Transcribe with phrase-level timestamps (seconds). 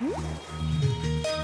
[0.00, 1.43] Thank.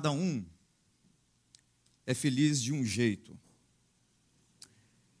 [0.00, 0.42] Cada um
[2.06, 3.38] é feliz de um jeito.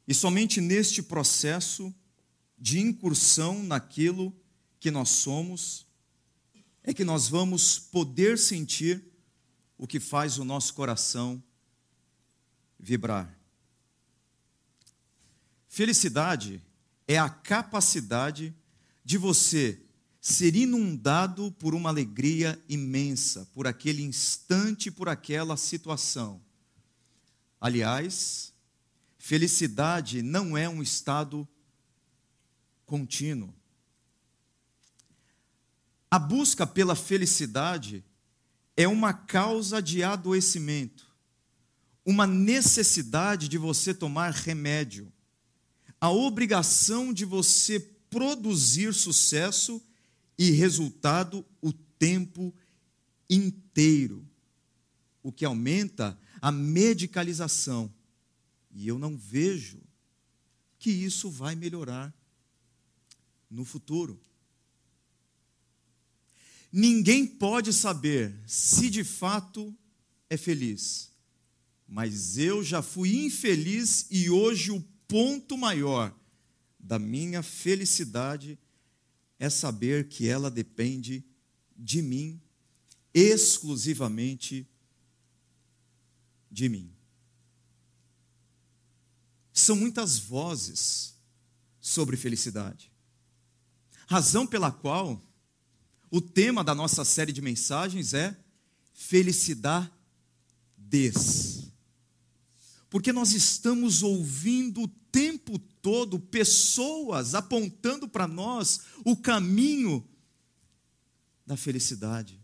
[0.08, 1.94] E somente neste processo
[2.58, 4.34] de incursão naquilo
[4.78, 5.86] que nós somos,
[6.82, 9.04] é que nós vamos poder sentir
[9.76, 11.44] o que faz o nosso coração
[12.78, 13.38] vibrar.
[15.68, 16.58] Felicidade
[17.06, 18.56] é a capacidade
[19.04, 19.78] de você
[20.20, 26.42] ser inundado por uma alegria imensa, por aquele instante, por aquela situação.
[27.58, 28.52] Aliás,
[29.18, 31.48] felicidade não é um estado
[32.84, 33.54] contínuo.
[36.10, 38.04] A busca pela felicidade
[38.76, 41.06] é uma causa de adoecimento,
[42.04, 45.10] uma necessidade de você tomar remédio,
[46.00, 47.78] a obrigação de você
[48.10, 49.80] produzir sucesso
[50.40, 52.50] e resultado o tempo
[53.28, 54.26] inteiro,
[55.22, 57.92] o que aumenta a medicalização.
[58.70, 59.78] E eu não vejo
[60.78, 62.10] que isso vai melhorar
[63.50, 64.18] no futuro.
[66.72, 69.76] Ninguém pode saber se de fato
[70.30, 71.10] é feliz,
[71.86, 76.18] mas eu já fui infeliz e hoje o ponto maior
[76.78, 78.69] da minha felicidade é
[79.48, 81.24] saber que ela depende
[81.74, 82.40] de mim,
[83.14, 84.68] exclusivamente
[86.50, 86.92] de mim.
[89.52, 91.14] São muitas vozes
[91.80, 92.92] sobre felicidade,
[94.06, 95.24] razão pela qual
[96.10, 98.36] o tema da nossa série de mensagens é
[98.92, 99.90] felicidade
[100.76, 101.70] des.
[102.90, 110.06] Porque nós estamos ouvindo o tempo todo pessoas apontando para nós o caminho
[111.46, 112.40] da felicidade.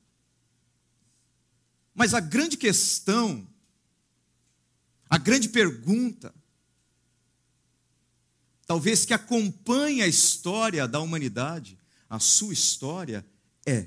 [1.94, 3.46] Mas a grande questão,
[5.08, 6.34] a grande pergunta,
[8.66, 13.24] talvez que acompanha a história da humanidade, a sua história,
[13.64, 13.86] é: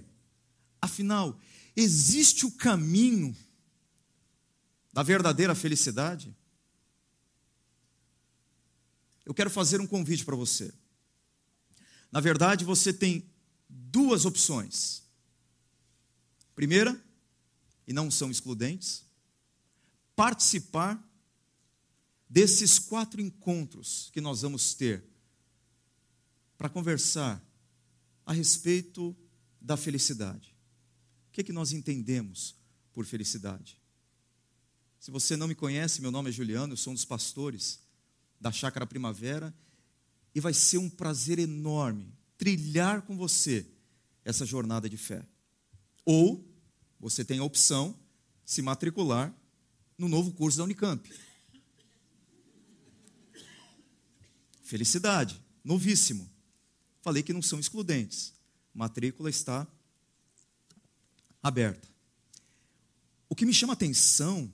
[0.81, 1.39] afinal,
[1.75, 3.35] existe o caminho
[4.91, 6.35] da verdadeira felicidade?
[9.29, 10.73] Eu quero fazer um convite para você.
[12.11, 13.29] Na verdade, você tem
[13.69, 15.03] duas opções.
[16.55, 16.99] Primeira,
[17.85, 19.05] e não são excludentes,
[20.15, 20.99] participar
[22.27, 25.05] desses quatro encontros que nós vamos ter
[26.57, 27.39] para conversar
[28.25, 29.15] a respeito
[29.61, 30.57] da felicidade.
[31.27, 32.55] O que, é que nós entendemos
[32.91, 33.79] por felicidade?
[34.99, 37.87] Se você não me conhece, meu nome é Juliano, eu sou um dos pastores
[38.39, 39.53] da Chácara Primavera
[40.33, 43.67] e vai ser um prazer enorme trilhar com você
[44.23, 45.27] essa jornada de fé.
[46.05, 46.47] Ou
[46.99, 47.91] você tem a opção
[48.45, 49.35] de se matricular
[49.97, 51.07] no novo curso da Unicamp.
[54.63, 56.29] Felicidade, novíssimo.
[57.01, 58.33] Falei que não são excludentes.
[58.73, 59.67] Matrícula está
[61.43, 61.87] aberta.
[63.27, 64.51] O que me chama atenção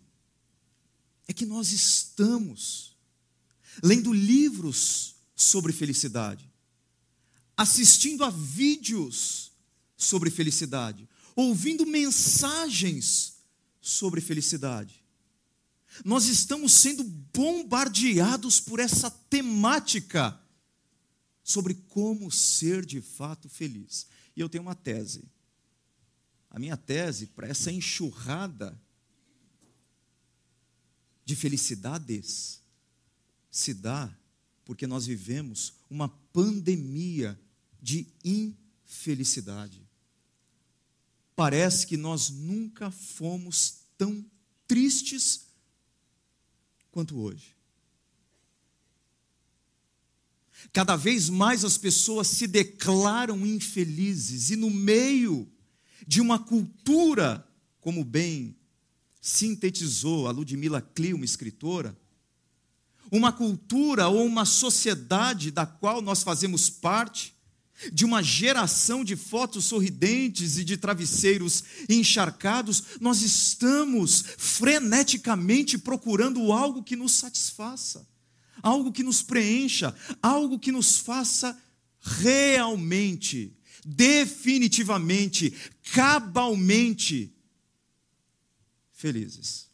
[1.27, 2.94] é que nós estamos
[3.83, 6.49] lendo livros sobre felicidade,
[7.55, 9.51] assistindo a vídeos
[9.97, 13.37] sobre felicidade, ouvindo mensagens
[13.81, 15.03] sobre felicidade.
[16.03, 20.39] Nós estamos sendo bombardeados por essa temática
[21.43, 24.07] sobre como ser de fato feliz.
[24.35, 25.23] E eu tenho uma tese.
[26.49, 28.81] A minha tese para essa enxurrada
[31.23, 32.61] de felicidades
[33.55, 34.13] se dá
[34.65, 37.39] porque nós vivemos uma pandemia
[37.81, 39.81] de infelicidade.
[41.37, 44.25] Parece que nós nunca fomos tão
[44.67, 45.45] tristes
[46.91, 47.55] quanto hoje.
[50.73, 55.49] Cada vez mais as pessoas se declaram infelizes, e no meio
[56.05, 57.47] de uma cultura,
[57.79, 58.57] como bem
[59.21, 61.97] sintetizou a Ludmila Clio, uma escritora,
[63.11, 67.35] uma cultura ou uma sociedade da qual nós fazemos parte,
[67.91, 76.83] de uma geração de fotos sorridentes e de travesseiros encharcados, nós estamos freneticamente procurando algo
[76.83, 78.07] que nos satisfaça,
[78.61, 81.57] algo que nos preencha, algo que nos faça
[81.99, 83.53] realmente,
[83.85, 85.53] definitivamente,
[85.91, 87.35] cabalmente
[88.93, 89.67] felizes.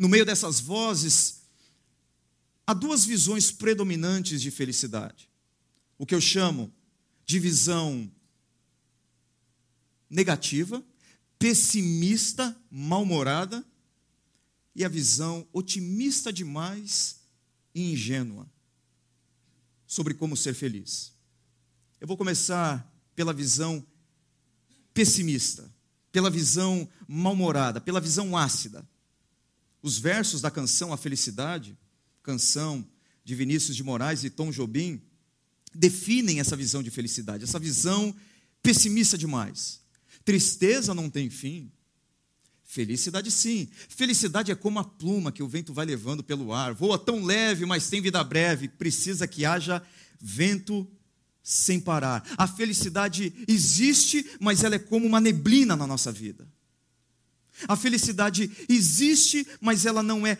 [0.00, 1.42] No meio dessas vozes,
[2.66, 5.28] há duas visões predominantes de felicidade
[5.98, 6.72] o que eu chamo
[7.26, 8.10] de visão
[10.08, 10.82] negativa,
[11.38, 13.62] pessimista, mal-humorada,
[14.74, 17.20] e a visão otimista demais
[17.74, 18.50] e ingênua
[19.86, 21.12] sobre como ser feliz.
[22.00, 23.86] Eu vou começar pela visão
[24.94, 25.70] pessimista,
[26.10, 28.88] pela visão mal-humorada, pela visão ácida.
[29.82, 31.76] Os versos da canção A Felicidade,
[32.22, 32.86] canção
[33.24, 35.00] de Vinícius de Moraes e Tom Jobim,
[35.74, 38.14] definem essa visão de felicidade, essa visão
[38.62, 39.80] pessimista demais.
[40.24, 41.70] Tristeza não tem fim.
[42.64, 43.68] Felicidade sim.
[43.88, 46.72] Felicidade é como a pluma que o vento vai levando pelo ar.
[46.72, 48.68] Voa tão leve, mas tem vida breve.
[48.68, 49.82] Precisa que haja
[50.20, 50.88] vento
[51.42, 52.24] sem parar.
[52.36, 56.46] A felicidade existe, mas ela é como uma neblina na nossa vida.
[57.68, 60.38] A felicidade existe, mas ela não é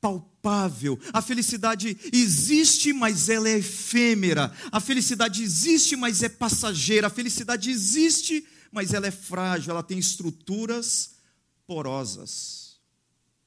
[0.00, 0.98] palpável.
[1.12, 4.52] A felicidade existe, mas ela é efêmera.
[4.70, 7.08] A felicidade existe, mas é passageira.
[7.08, 9.70] A felicidade existe, mas ela é frágil.
[9.70, 11.16] Ela tem estruturas
[11.66, 12.80] porosas,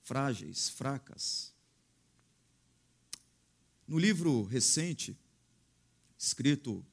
[0.04, 1.52] frágeis, fracas.
[3.88, 5.18] No livro recente,
[6.18, 6.86] escrito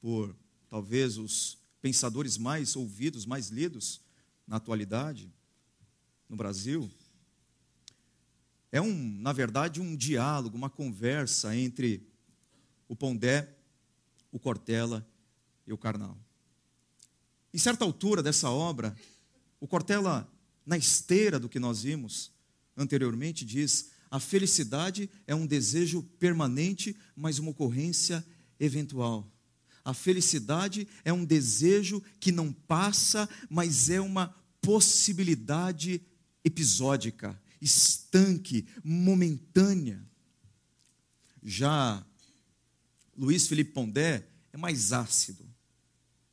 [0.00, 0.34] por
[0.68, 4.00] talvez os pensadores mais ouvidos, mais lidos
[4.46, 5.32] na atualidade
[6.28, 6.90] no Brasil,
[8.72, 12.04] é um, na verdade, um diálogo, uma conversa entre
[12.88, 13.48] o Pondé,
[14.32, 15.06] o Cortella
[15.66, 16.18] e o Karnal.
[17.52, 18.96] Em certa altura dessa obra,
[19.60, 20.28] o Cortella,
[20.66, 22.32] na esteira do que nós vimos
[22.76, 28.26] anteriormente, diz: a felicidade é um desejo permanente, mas uma ocorrência
[28.58, 29.30] eventual.
[29.84, 36.02] A felicidade é um desejo que não passa, mas é uma possibilidade
[36.44, 40.04] episódica estanque, momentânea.
[41.42, 42.04] Já
[43.16, 45.44] Luiz Felipe Pondé é mais ácido,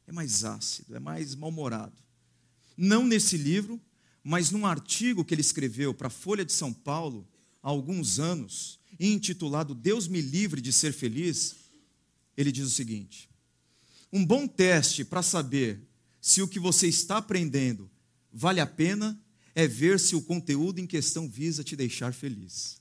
[0.06, 1.96] é mais ácido, é mais mal-humorado.
[2.76, 3.80] Não nesse livro,
[4.24, 7.28] mas num artigo que ele escreveu para a Folha de São Paulo
[7.64, 11.56] há alguns anos, intitulado Deus me livre de ser feliz,
[12.36, 13.30] ele diz o seguinte:
[14.12, 15.88] um bom teste para saber
[16.20, 17.90] se o que você está aprendendo
[18.32, 19.20] vale a pena
[19.54, 22.80] é ver se o conteúdo em questão visa te deixar feliz.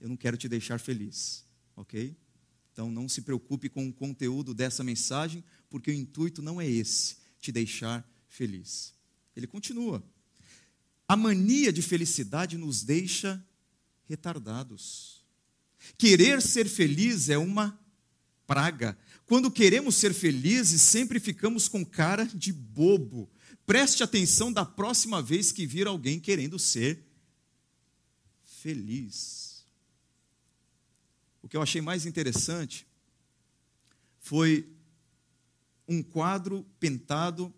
[0.00, 2.16] Eu não quero te deixar feliz, ok?
[2.72, 7.16] Então não se preocupe com o conteúdo dessa mensagem, porque o intuito não é esse,
[7.40, 8.92] te deixar feliz.
[9.34, 10.04] Ele continua.
[11.08, 13.42] A mania de felicidade nos deixa
[14.04, 15.24] retardados.
[15.96, 17.78] Querer ser feliz é uma
[18.46, 18.96] praga.
[19.24, 23.30] Quando queremos ser felizes, sempre ficamos com cara de bobo,
[23.66, 27.04] Preste atenção da próxima vez que vir alguém querendo ser
[28.44, 29.66] feliz.
[31.42, 32.86] O que eu achei mais interessante
[34.20, 34.68] foi
[35.88, 37.52] um quadro pintado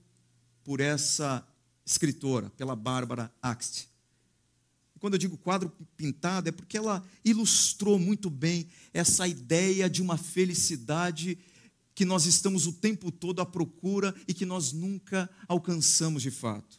[0.65, 1.47] por essa
[1.85, 3.89] escritora, pela Bárbara Axt.
[4.99, 10.17] Quando eu digo quadro pintado, é porque ela ilustrou muito bem essa ideia de uma
[10.17, 11.39] felicidade
[11.99, 16.79] que nós estamos o tempo todo à procura e que nós nunca alcançamos de fato.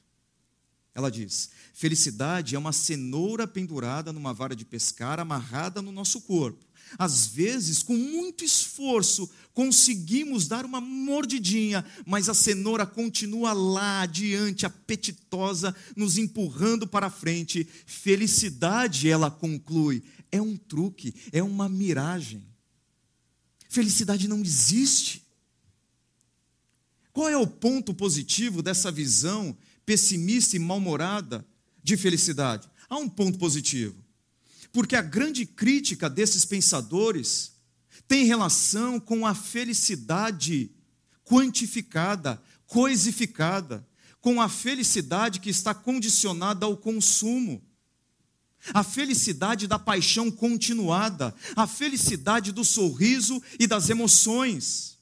[0.96, 6.66] Ela diz: felicidade é uma cenoura pendurada numa vara de pescar amarrada no nosso corpo.
[6.98, 14.66] Às vezes, com muito esforço, conseguimos dar uma mordidinha, mas a cenoura continua lá adiante,
[14.66, 17.68] apetitosa, nos empurrando para frente.
[17.86, 22.42] Felicidade, ela conclui, é um truque, é uma miragem.
[23.70, 25.24] Felicidade não existe.
[27.14, 31.46] Qual é o ponto positivo dessa visão pessimista e mal-humorada
[31.84, 32.68] de felicidade?
[32.90, 34.04] Há um ponto positivo.
[34.74, 37.52] Porque a grande crítica desses pensadores
[38.08, 40.72] tem relação com a felicidade
[41.24, 43.88] quantificada, coisificada,
[44.20, 47.64] com a felicidade que está condicionada ao consumo
[48.74, 54.98] a felicidade da paixão continuada, a felicidade do sorriso e das emoções.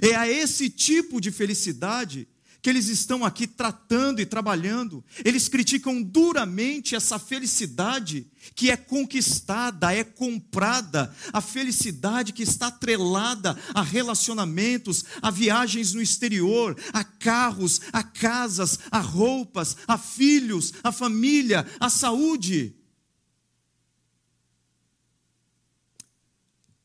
[0.00, 2.28] É a esse tipo de felicidade
[2.62, 9.94] que eles estão aqui tratando e trabalhando, eles criticam duramente essa felicidade que é conquistada,
[9.94, 17.80] é comprada, a felicidade que está atrelada a relacionamentos, a viagens no exterior, a carros,
[17.92, 22.76] a casas, a roupas, a filhos, a família, a saúde.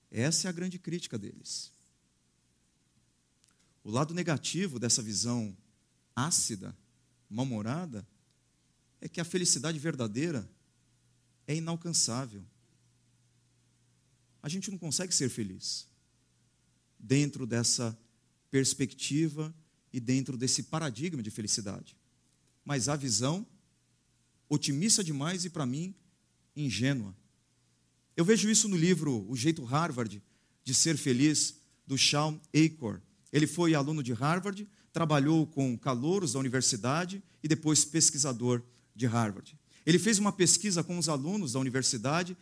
[0.10, 1.72] Essa é a grande crítica deles.
[3.84, 5.56] O lado negativo dessa visão
[6.16, 6.76] ácida,
[7.30, 8.08] mal-humorada,
[9.02, 10.50] é que a felicidade verdadeira
[11.48, 12.44] é inalcançável.
[14.42, 15.88] A gente não consegue ser feliz
[17.00, 17.98] dentro dessa
[18.50, 19.54] perspectiva
[19.92, 21.98] e dentro desse paradigma de felicidade.
[22.64, 23.46] Mas a visão
[24.50, 25.96] otimista demais e, para mim,
[26.56, 27.16] ingênua.
[28.16, 30.22] Eu vejo isso no livro O Jeito Harvard
[30.64, 31.56] de Ser Feliz,
[31.86, 33.02] do Sean Acor.
[33.32, 38.62] Ele foi aluno de Harvard, trabalhou com calouros da universidade e depois pesquisador
[38.96, 39.60] de Harvard.
[39.86, 42.38] Ele fez uma pesquisa com os alunos da universidade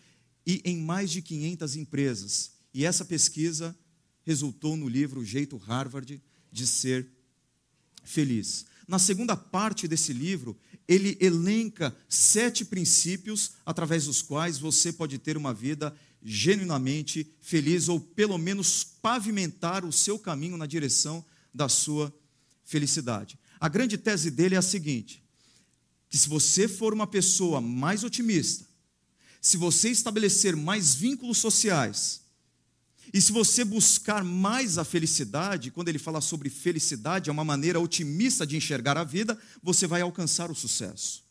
[0.46, 2.52] e em mais de 500 empresas.
[2.72, 3.76] E essa pesquisa
[4.22, 7.08] resultou no livro O Jeito Harvard de Ser
[8.04, 8.68] Feliz.
[8.88, 10.56] Na segunda parte desse livro,
[10.88, 15.92] ele elenca sete princípios através dos quais você pode ter uma vida
[16.24, 22.14] genuinamente feliz ou pelo menos pavimentar o seu caminho na direção da sua
[22.64, 23.38] felicidade.
[23.60, 25.24] A grande tese dele é a seguinte:
[26.10, 28.66] que se você for uma pessoa mais otimista,
[29.42, 32.24] se você estabelecer mais vínculos sociais,
[33.14, 37.80] e se você buscar mais a felicidade, quando ele fala sobre felicidade, é uma maneira
[37.80, 41.24] otimista de enxergar a vida, você vai alcançar o sucesso.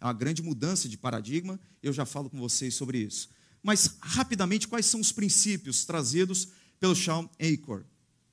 [0.00, 3.28] É uma grande mudança de paradigma, eu já falo com vocês sobre isso.
[3.62, 6.48] Mas, rapidamente, quais são os princípios trazidos
[6.80, 7.84] pelo Sean Acor?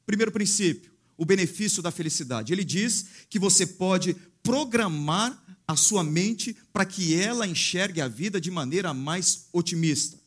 [0.05, 2.53] Primeiro princípio, o benefício da felicidade.
[2.53, 8.39] Ele diz que você pode programar a sua mente para que ela enxergue a vida
[8.39, 10.17] de maneira mais otimista.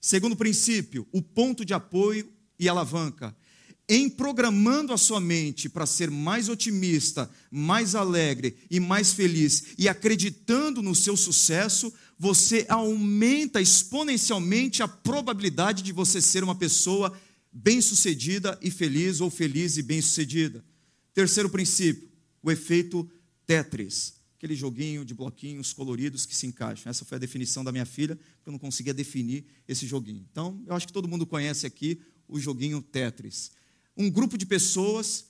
[0.00, 2.26] Segundo princípio, o ponto de apoio
[2.58, 3.36] e alavanca.
[3.86, 9.86] Em programando a sua mente para ser mais otimista, mais alegre e mais feliz e
[9.86, 17.12] acreditando no seu sucesso, você aumenta exponencialmente a probabilidade de você ser uma pessoa
[17.52, 20.64] bem-sucedida e feliz, ou feliz e bem-sucedida.
[21.12, 22.08] Terceiro princípio,
[22.42, 23.08] o efeito
[23.46, 26.88] Tetris, aquele joguinho de bloquinhos coloridos que se encaixam.
[26.90, 30.26] Essa foi a definição da minha filha, porque eu não conseguia definir esse joguinho.
[30.30, 33.52] Então, eu acho que todo mundo conhece aqui o joguinho Tetris.
[33.96, 35.26] Um grupo de pessoas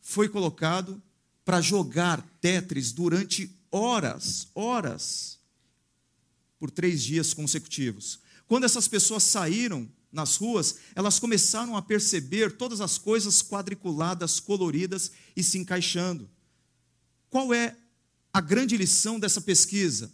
[0.00, 1.02] foi colocado
[1.44, 5.38] para jogar Tetris durante horas, horas,
[6.58, 8.20] por três dias consecutivos.
[8.46, 15.10] Quando essas pessoas saíram nas ruas, elas começaram a perceber todas as coisas quadriculadas, coloridas
[15.36, 16.28] e se encaixando.
[17.28, 17.76] Qual é
[18.32, 20.12] a grande lição dessa pesquisa?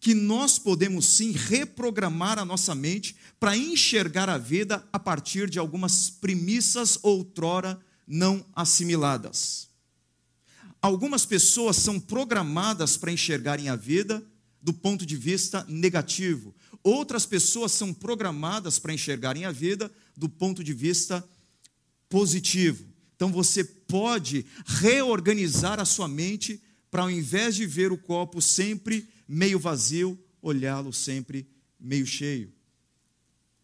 [0.00, 5.58] Que nós podemos sim reprogramar a nossa mente para enxergar a vida a partir de
[5.58, 9.68] algumas premissas outrora não assimiladas.
[10.80, 14.24] Algumas pessoas são programadas para enxergarem a vida
[14.62, 16.54] do ponto de vista negativo.
[16.82, 21.26] Outras pessoas são programadas para enxergarem a vida do ponto de vista
[22.08, 22.84] positivo.
[23.16, 29.08] Então você pode reorganizar a sua mente para, ao invés de ver o copo sempre
[29.26, 31.46] meio vazio, olhá-lo sempre
[31.78, 32.52] meio cheio.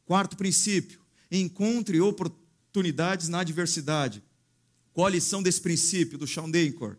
[0.04, 4.22] Quarto princípio: encontre oportunidades na adversidade.
[4.92, 6.96] Qual a lição desse princípio do Sean Denkor?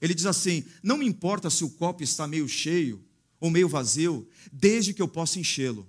[0.00, 3.02] Ele diz assim: não me importa se o copo está meio cheio
[3.42, 5.84] ou meio vazio, desde que eu possa enchê-lo.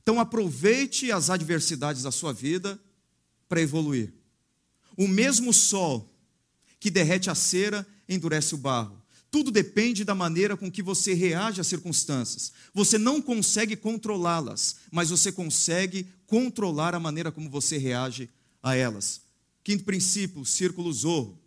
[0.00, 2.80] Então aproveite as adversidades da sua vida
[3.48, 4.14] para evoluir.
[4.96, 6.08] O mesmo sol
[6.78, 9.02] que derrete a cera endurece o barro.
[9.28, 12.52] Tudo depende da maneira com que você reage às circunstâncias.
[12.72, 18.30] Você não consegue controlá-las, mas você consegue controlar a maneira como você reage
[18.62, 19.22] a elas.
[19.64, 21.40] Quinto princípio, círculo zorro.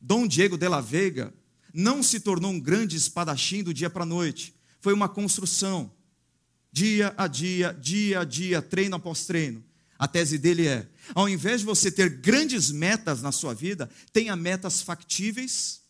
[0.00, 1.34] Dom Diego de la Vega
[1.72, 4.54] não se tornou um grande espadachim do dia para a noite.
[4.80, 5.92] Foi uma construção,
[6.72, 9.64] dia a dia, dia a dia, treino após treino.
[9.98, 14.34] A tese dele é: ao invés de você ter grandes metas na sua vida, tenha
[14.34, 15.82] metas factíveis,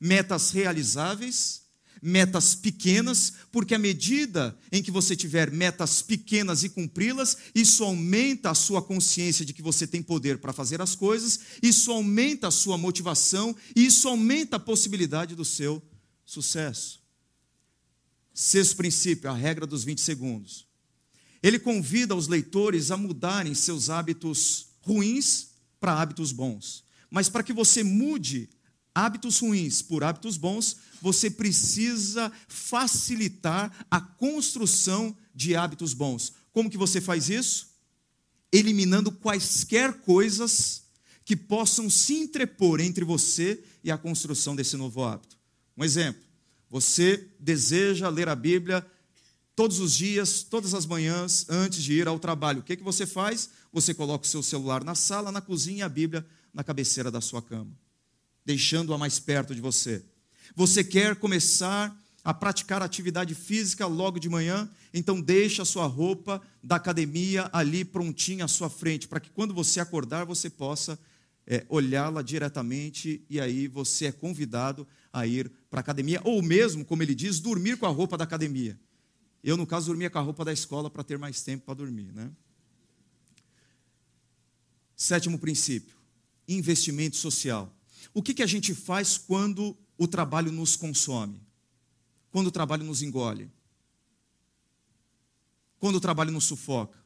[0.00, 1.63] metas realizáveis
[2.04, 8.50] metas pequenas, porque à medida em que você tiver metas pequenas e cumpri-las, isso aumenta
[8.50, 12.50] a sua consciência de que você tem poder para fazer as coisas, isso aumenta a
[12.50, 15.82] sua motivação e isso aumenta a possibilidade do seu
[16.26, 17.02] sucesso.
[18.34, 20.66] Sexto princípio, a regra dos 20 segundos.
[21.42, 25.48] Ele convida os leitores a mudarem seus hábitos ruins
[25.80, 26.84] para hábitos bons.
[27.08, 28.50] Mas para que você mude
[28.94, 36.32] hábitos ruins por hábitos bons, você precisa facilitar a construção de hábitos bons.
[36.52, 37.68] Como que você faz isso?
[38.52, 40.84] Eliminando quaisquer coisas
[41.24, 45.36] que possam se entrepor entre você e a construção desse novo hábito.
[45.76, 46.22] Um exemplo:
[46.70, 48.86] você deseja ler a Bíblia
[49.56, 52.60] todos os dias, todas as manhãs, antes de ir ao trabalho.
[52.60, 53.50] O que, que você faz?
[53.72, 57.20] Você coloca o seu celular na sala, na cozinha e a Bíblia na cabeceira da
[57.20, 57.70] sua cama,
[58.44, 60.04] deixando-a mais perto de você.
[60.54, 66.40] Você quer começar a praticar atividade física logo de manhã, então deixa a sua roupa
[66.62, 70.98] da academia ali prontinha à sua frente, para que quando você acordar você possa
[71.46, 76.84] é, olhá-la diretamente e aí você é convidado a ir para a academia, ou mesmo,
[76.84, 78.78] como ele diz, dormir com a roupa da academia.
[79.42, 82.10] Eu, no caso, dormia com a roupa da escola para ter mais tempo para dormir.
[82.14, 82.30] Né?
[84.96, 85.94] Sétimo princípio:
[86.48, 87.73] investimento social.
[88.12, 91.40] O que, que a gente faz quando o trabalho nos consome?
[92.30, 93.50] Quando o trabalho nos engole?
[95.78, 96.98] Quando o trabalho nos sufoca?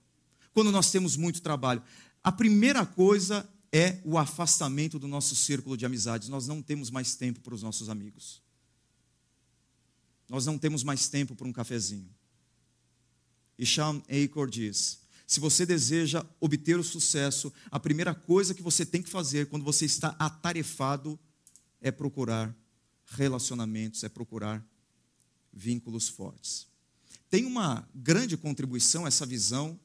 [0.53, 1.83] Quando nós temos muito trabalho?
[2.23, 6.29] A primeira coisa é o afastamento do nosso círculo de amizades.
[6.29, 8.43] Nós não temos mais tempo para os nossos amigos.
[10.29, 12.09] Nós não temos mais tempo para um cafezinho.
[13.59, 18.87] E Sean Acor diz: se você deseja obter o sucesso, a primeira coisa que você
[18.87, 21.21] tem que fazer quando você está atarefado
[21.83, 22.57] é procurar
[23.05, 24.67] relacionamentos, é procurar
[25.53, 26.67] vínculos fortes.
[27.29, 29.79] Tem uma grande contribuição essa visão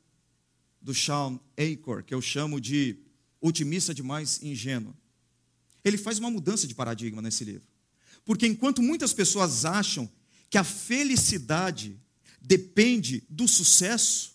[0.82, 2.98] do Sean Acor, que eu chamo de
[3.42, 4.96] otimista demais ingênuo.
[5.84, 7.68] Ele faz uma mudança de paradigma nesse livro.
[8.24, 10.10] Porque enquanto muitas pessoas acham
[10.50, 12.00] que a felicidade
[12.42, 14.33] depende do sucesso,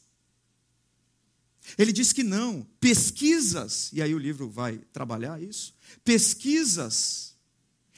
[1.76, 2.66] ele diz que não.
[2.80, 7.36] Pesquisas, e aí o livro vai trabalhar isso, pesquisas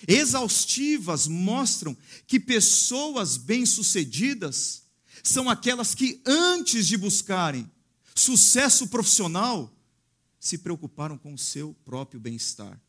[0.09, 1.97] exaustivas mostram
[2.27, 4.83] que pessoas bem-sucedidas
[5.23, 7.71] são aquelas que, antes de buscarem
[8.15, 9.75] sucesso profissional,
[10.39, 12.81] se preocuparam com o seu próprio bem-estar.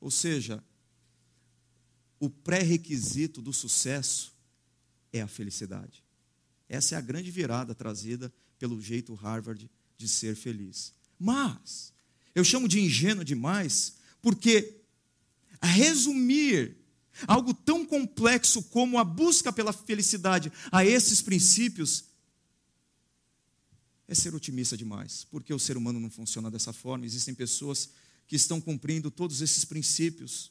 [0.00, 0.62] Ou seja,
[2.20, 4.32] o pré-requisito do sucesso
[5.12, 6.04] é a felicidade.
[6.68, 9.70] Essa é a grande virada trazida pelo jeito Harvard
[10.02, 10.92] de ser feliz.
[11.18, 11.92] Mas,
[12.34, 14.80] eu chamo de ingênuo demais, porque
[15.62, 16.76] resumir
[17.26, 22.04] algo tão complexo como a busca pela felicidade a esses princípios
[24.08, 27.06] é ser otimista demais, porque o ser humano não funciona dessa forma.
[27.06, 27.90] Existem pessoas
[28.26, 30.50] que estão cumprindo todos esses princípios,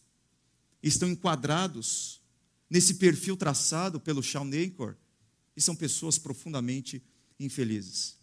[0.81, 2.21] estão enquadrados
[2.69, 4.95] nesse perfil traçado pelo Sean Acor,
[5.55, 7.03] e são pessoas profundamente
[7.37, 8.20] infelizes.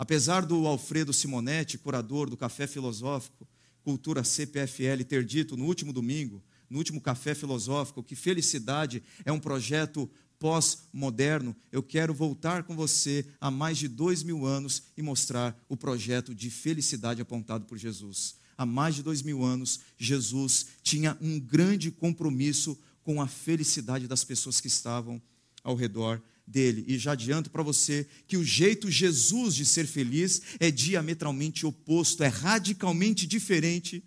[0.00, 3.46] Apesar do Alfredo Simonetti, curador do Café Filosófico,
[3.82, 9.38] Cultura CPFL, ter dito no último domingo, no último Café Filosófico, que felicidade é um
[9.38, 15.54] projeto pós-moderno, eu quero voltar com você há mais de dois mil anos e mostrar
[15.68, 18.36] o projeto de felicidade apontado por Jesus.
[18.56, 24.24] Há mais de dois mil anos, Jesus tinha um grande compromisso com a felicidade das
[24.24, 25.20] pessoas que estavam
[25.62, 26.84] ao redor dele.
[26.88, 32.22] E já adianto para você que o jeito Jesus de ser feliz é diametralmente oposto,
[32.22, 34.02] é radicalmente diferente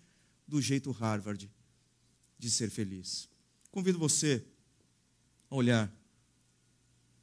[0.48, 1.50] do jeito Harvard
[2.38, 3.30] de ser feliz.
[3.72, 4.44] Convido você
[5.50, 5.92] a olhar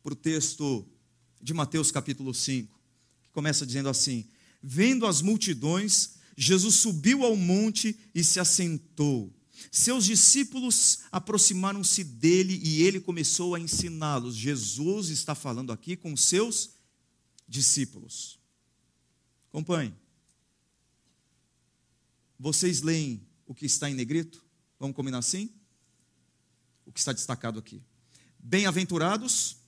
[0.02, 0.88] para o texto
[1.40, 2.80] de Mateus capítulo 5,
[3.22, 4.26] que começa dizendo assim:
[4.62, 9.32] Vendo as multidões, Jesus subiu ao monte e se assentou.
[9.70, 14.34] Seus discípulos aproximaram-se dele e ele começou a ensiná-los.
[14.36, 16.70] Jesus está falando aqui com seus
[17.48, 18.38] discípulos.
[19.48, 19.94] Acompanhe.
[22.38, 24.44] Vocês leem o que está em negrito?
[24.78, 25.50] Vamos combinar assim?
[26.86, 27.82] O que está destacado aqui.
[28.38, 29.60] Bem-aventurados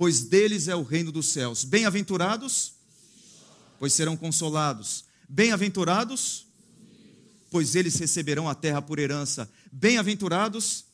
[0.00, 1.62] pois deles é o reino dos céus.
[1.62, 2.72] Bem-aventurados,
[3.78, 5.04] pois serão consolados.
[5.28, 6.46] Bem-aventurados,
[7.50, 9.50] pois eles receberão a terra por herança.
[9.72, 10.84] Bem-aventurados,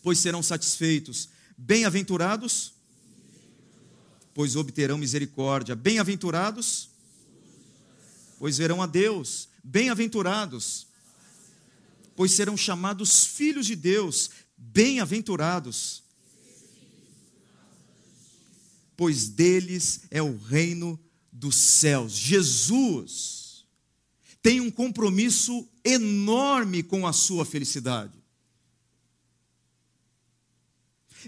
[0.00, 1.28] pois serão satisfeitos.
[1.58, 2.72] Bem-aventurados,
[4.32, 5.74] pois obterão misericórdia.
[5.74, 6.88] Bem-aventurados,
[8.38, 9.48] pois verão a Deus.
[9.64, 10.86] Bem-aventurados,
[12.14, 14.30] pois serão chamados filhos de Deus.
[14.56, 16.04] Bem-aventurados,
[18.96, 20.98] pois deles é o reino
[21.32, 22.12] dos céus.
[22.12, 23.35] Jesus
[24.46, 28.16] tem um compromisso enorme com a sua felicidade.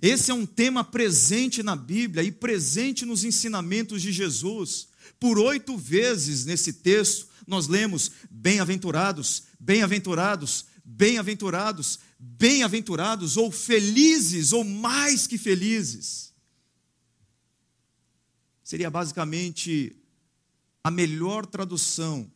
[0.00, 4.86] Esse é um tema presente na Bíblia e presente nos ensinamentos de Jesus.
[5.18, 15.26] Por oito vezes nesse texto, nós lemos: bem-aventurados, bem-aventurados, bem-aventurados, bem-aventurados, ou felizes, ou mais
[15.26, 16.32] que felizes.
[18.62, 19.96] Seria basicamente
[20.84, 22.30] a melhor tradução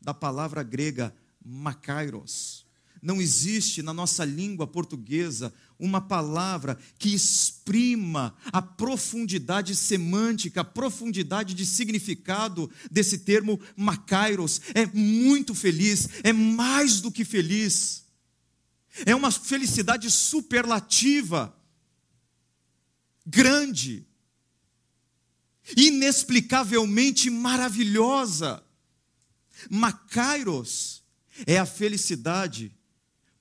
[0.00, 2.64] da palavra grega makairos.
[3.02, 11.54] Não existe na nossa língua portuguesa uma palavra que exprima a profundidade semântica, a profundidade
[11.54, 14.60] de significado desse termo makairos.
[14.74, 18.04] É muito feliz, é mais do que feliz.
[19.06, 21.56] É uma felicidade superlativa,
[23.24, 24.06] grande,
[25.74, 28.62] inexplicavelmente maravilhosa.
[29.68, 31.02] Makairos
[31.46, 32.72] é a felicidade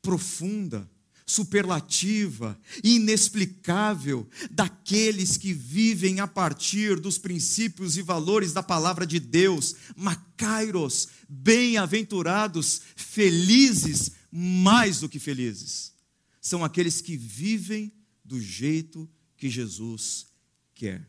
[0.01, 0.89] profunda,
[1.25, 9.75] superlativa, inexplicável daqueles que vivem a partir dos princípios e valores da palavra de Deus.
[9.95, 15.93] Macairos, bem-aventurados, felizes, mais do que felizes.
[16.41, 17.93] São aqueles que vivem
[18.25, 20.27] do jeito que Jesus
[20.73, 21.07] quer.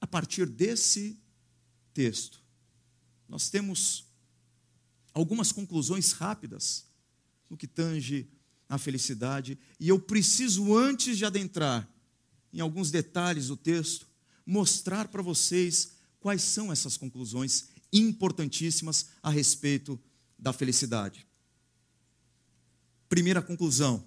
[0.00, 1.18] A partir desse
[1.92, 2.40] texto,
[3.28, 4.05] nós temos
[5.16, 6.84] algumas conclusões rápidas
[7.48, 8.28] no que tange
[8.68, 11.88] a felicidade, e eu preciso, antes de adentrar
[12.52, 14.06] em alguns detalhes do texto,
[14.44, 19.98] mostrar para vocês quais são essas conclusões importantíssimas a respeito
[20.38, 21.26] da felicidade.
[23.08, 24.06] Primeira conclusão: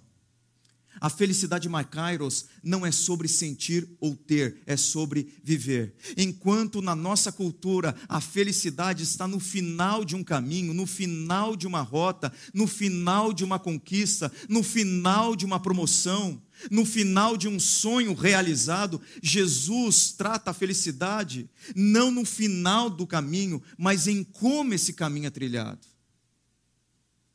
[0.99, 5.95] a felicidade Makairos não é sobre sentir ou ter, é sobre viver.
[6.17, 11.67] Enquanto na nossa cultura a felicidade está no final de um caminho, no final de
[11.67, 17.47] uma rota, no final de uma conquista, no final de uma promoção, no final de
[17.47, 24.73] um sonho realizado, Jesus trata a felicidade não no final do caminho, mas em como
[24.73, 25.87] esse caminho é trilhado.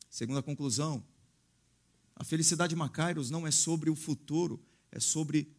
[0.09, 1.03] Segunda conclusão,
[2.15, 5.51] a felicidade Macairos não é sobre o futuro, é sobre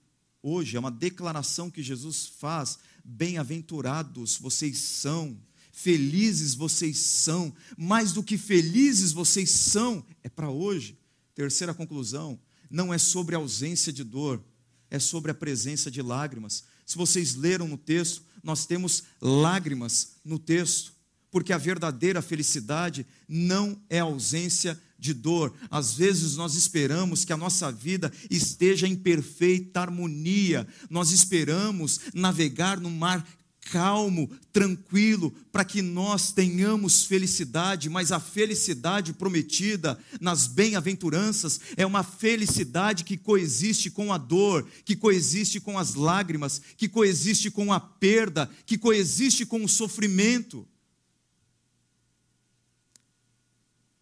[0.42, 0.76] hoje.
[0.76, 2.78] É uma declaração que Jesus faz.
[3.04, 5.38] Bem-aventurados vocês são,
[5.70, 10.98] felizes vocês são, mais do que felizes vocês são, é para hoje.
[11.34, 12.40] Terceira conclusão:
[12.70, 14.42] não é sobre a ausência de dor,
[14.90, 16.64] é sobre a presença de lágrimas.
[16.86, 20.94] Se vocês leram no texto, nós temos lágrimas no texto,
[21.30, 25.54] porque a verdadeira felicidade não é ausência de dor.
[25.70, 30.66] Às vezes nós esperamos que a nossa vida esteja em perfeita harmonia.
[30.90, 33.24] Nós esperamos navegar no mar
[33.70, 42.02] calmo, tranquilo, para que nós tenhamos felicidade, mas a felicidade prometida nas bem-aventuranças é uma
[42.02, 47.80] felicidade que coexiste com a dor, que coexiste com as lágrimas, que coexiste com a
[47.80, 50.66] perda, que coexiste com o sofrimento.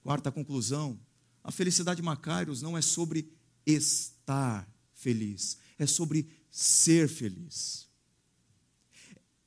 [0.04, 1.00] Quarta conclusão:
[1.42, 3.32] a felicidade Macários não é sobre
[3.66, 7.88] estar feliz, é sobre ser feliz.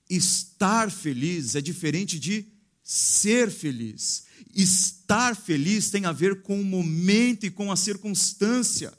[0.10, 2.48] Estar feliz é diferente de
[2.82, 4.26] ser feliz.
[4.56, 8.91] Estar feliz tem a ver com o momento e com a circunstância.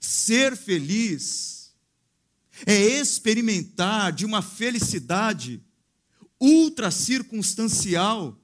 [0.00, 1.74] Ser feliz
[2.64, 5.62] é experimentar de uma felicidade
[6.40, 8.41] ultra circunstancial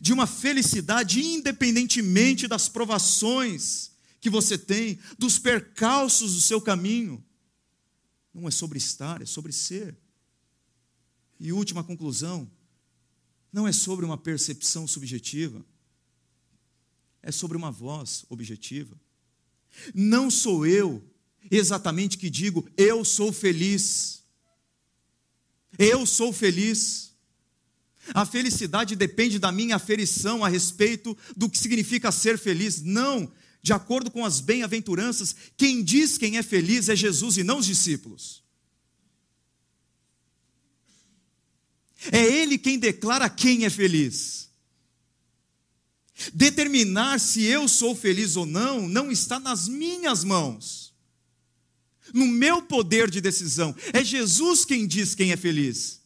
[0.00, 7.22] de uma felicidade independentemente das provações que você tem, dos percalços do seu caminho.
[8.32, 9.96] Não é sobre estar, é sobre ser.
[11.38, 12.50] E última conclusão,
[13.52, 15.64] não é sobre uma percepção subjetiva,
[17.22, 18.98] é sobre uma voz objetiva.
[19.94, 21.04] Não sou eu
[21.50, 24.24] exatamente que digo, eu sou feliz.
[25.78, 27.13] Eu sou feliz.
[28.12, 32.82] A felicidade depende da minha aferição a respeito do que significa ser feliz.
[32.82, 37.58] Não, de acordo com as bem-aventuranças, quem diz quem é feliz é Jesus e não
[37.58, 38.42] os discípulos.
[42.12, 44.50] É Ele quem declara quem é feliz.
[46.32, 50.94] Determinar se eu sou feliz ou não, não está nas minhas mãos,
[52.12, 53.74] no meu poder de decisão.
[53.92, 56.03] É Jesus quem diz quem é feliz.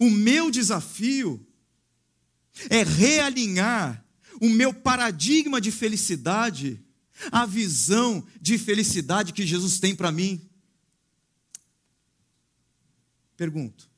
[0.00, 1.46] O meu desafio
[2.70, 4.04] é realinhar
[4.40, 6.82] o meu paradigma de felicidade
[7.32, 10.48] à visão de felicidade que Jesus tem para mim.
[13.36, 13.90] Pergunto: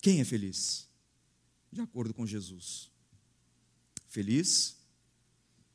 [0.00, 0.86] quem é feliz?
[1.72, 2.90] De acordo com Jesus.
[4.08, 4.76] Feliz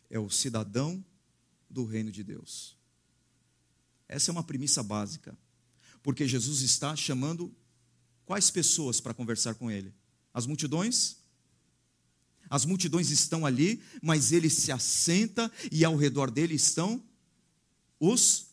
[0.09, 1.03] é o cidadão
[1.69, 2.75] do reino de Deus.
[4.07, 5.37] Essa é uma premissa básica.
[6.03, 7.55] Porque Jesus está chamando
[8.31, 9.93] quais pessoas para conversar com ele?
[10.33, 11.17] As multidões?
[12.49, 17.03] As multidões estão ali, mas ele se assenta e ao redor dele estão
[17.99, 18.45] os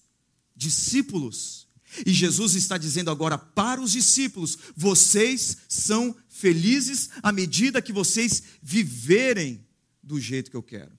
[0.56, 1.68] discípulos.
[2.04, 8.42] E Jesus está dizendo agora para os discípulos: vocês são felizes à medida que vocês
[8.60, 9.64] viverem
[10.02, 10.98] do jeito que eu quero.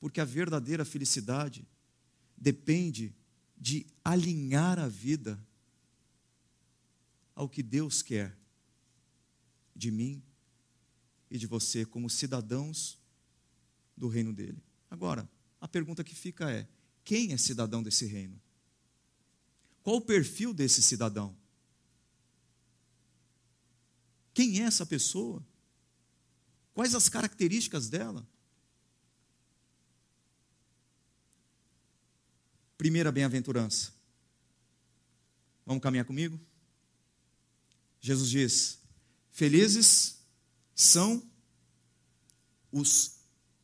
[0.00, 1.64] Porque a verdadeira felicidade
[2.36, 3.14] depende
[3.56, 5.38] de alinhar a vida
[7.34, 8.36] ao que Deus quer
[9.74, 10.22] de mim
[11.30, 12.98] e de você como cidadãos
[13.96, 14.62] do reino dele.
[14.90, 15.28] Agora,
[15.60, 16.68] a pergunta que fica é:
[17.04, 18.40] quem é cidadão desse reino?
[19.82, 21.36] Qual o perfil desse cidadão?
[24.34, 25.44] Quem é essa pessoa?
[26.74, 28.26] Quais as características dela?
[32.78, 33.92] Primeira bem-aventurança.
[35.64, 36.40] Vamos caminhar comigo?
[38.02, 38.78] Jesus diz:
[39.30, 40.18] Felizes
[40.74, 41.22] são
[42.72, 43.20] os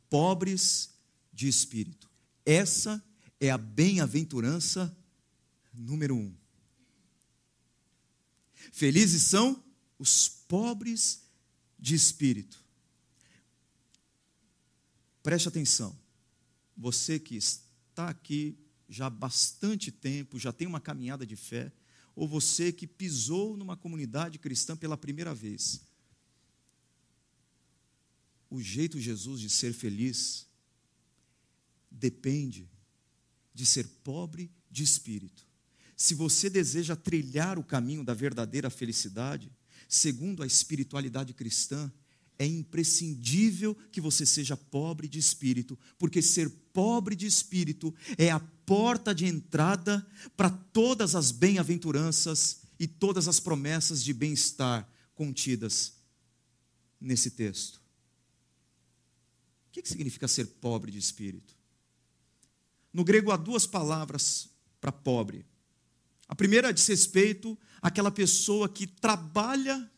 [0.09, 0.95] pobres
[1.33, 2.09] de espírito.
[2.47, 3.05] Essa
[3.41, 4.97] é a bem-aventurança
[5.75, 6.35] número um.
[8.73, 9.63] Felizes são
[9.99, 11.25] os pobres
[11.79, 12.65] de espírito.
[15.23, 15.99] Preste atenção.
[16.77, 18.57] Você que está aqui
[18.89, 21.73] já há bastante tempo, já tem uma caminhada de fé,
[22.19, 25.81] ou você que pisou numa comunidade cristã pela primeira vez.
[28.51, 30.45] O jeito Jesus de ser feliz
[31.89, 32.69] depende
[33.55, 35.47] de ser pobre de espírito.
[35.97, 39.53] Se você deseja trilhar o caminho da verdadeira felicidade,
[39.89, 41.91] segundo a espiritualidade cristã,
[42.37, 48.41] é imprescindível que você seja pobre de espírito, porque ser pobre de espírito é a
[48.69, 55.95] porta de entrada para todas as bem-aventuranças e todas as promessas de bem-estar contidas
[57.01, 57.81] nesse texto.
[59.69, 61.57] O que significa ser pobre de espírito?
[62.93, 65.47] No grego há duas palavras para pobre.
[66.29, 69.91] A primeira diz respeito àquela pessoa que trabalha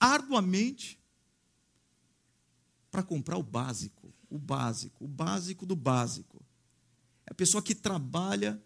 [0.00, 0.98] arduamente
[2.90, 6.41] para comprar o básico, o básico, o básico do básico.
[7.26, 8.60] É a pessoa que trabalha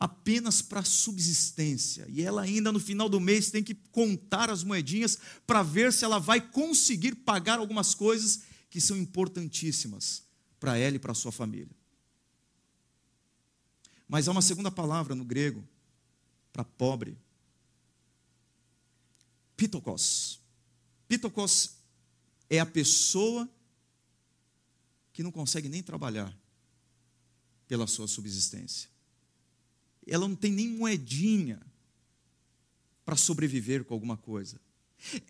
[0.00, 5.18] apenas para subsistência e ela ainda no final do mês tem que contar as moedinhas
[5.46, 10.22] para ver se ela vai conseguir pagar algumas coisas que são importantíssimas
[10.58, 11.76] para ela e para sua família.
[14.08, 15.62] Mas há uma segunda palavra no grego
[16.50, 17.18] para pobre.
[19.54, 20.40] Pitokos.
[21.06, 21.76] Pitokos
[22.48, 23.46] é a pessoa
[25.12, 26.39] que não consegue nem trabalhar
[27.70, 28.90] pela sua subsistência.
[30.04, 31.62] Ela não tem nem moedinha
[33.04, 34.60] para sobreviver com alguma coisa.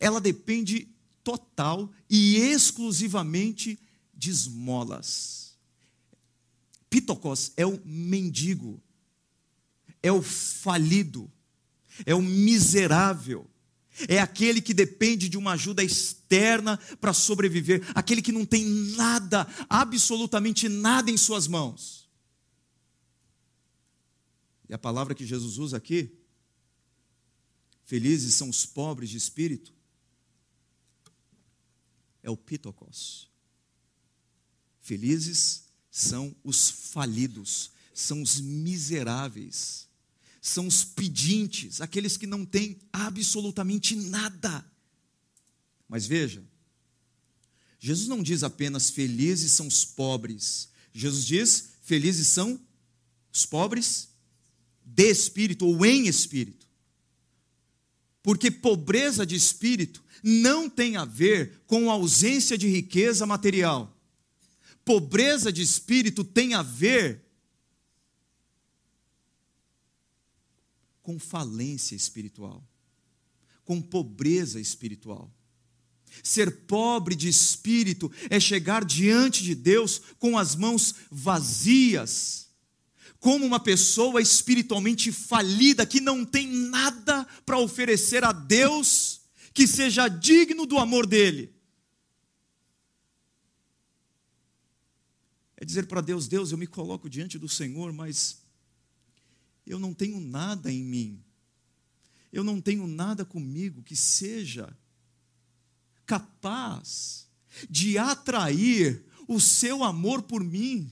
[0.01, 0.89] Ela depende
[1.23, 3.79] total e exclusivamente
[4.15, 5.55] de esmolas.
[6.89, 8.83] Pitocos é o mendigo,
[10.03, 11.31] é o falido,
[12.07, 13.47] é o miserável,
[14.09, 19.47] é aquele que depende de uma ajuda externa para sobreviver, aquele que não tem nada,
[19.69, 22.00] absolutamente nada em suas mãos.
[24.71, 26.17] E a palavra que Jesus usa aqui,
[27.85, 29.75] felizes são os pobres de espírito,
[32.23, 33.29] é o pitocos.
[34.81, 39.91] Felizes são os falidos, são os miseráveis
[40.41, 44.65] são os pedintes, aqueles que não têm absolutamente nada.
[45.87, 46.43] Mas veja,
[47.79, 52.59] Jesus não diz apenas felizes são os pobres, Jesus diz felizes são
[53.33, 54.10] os pobres
[54.95, 56.67] de espírito ou em espírito.
[58.23, 63.97] Porque pobreza de espírito não tem a ver com ausência de riqueza material.
[64.85, 67.25] Pobreza de espírito tem a ver
[71.03, 72.63] com falência espiritual,
[73.65, 75.33] com pobreza espiritual.
[76.23, 82.50] Ser pobre de espírito é chegar diante de Deus com as mãos vazias,
[83.21, 89.21] como uma pessoa espiritualmente falida que não tem nada para oferecer a Deus
[89.53, 91.55] que seja digno do amor dele.
[95.57, 98.41] É dizer para Deus: Deus, eu me coloco diante do Senhor, mas
[99.67, 101.23] eu não tenho nada em mim,
[102.33, 104.75] eu não tenho nada comigo que seja
[106.07, 107.29] capaz
[107.69, 110.91] de atrair o seu amor por mim.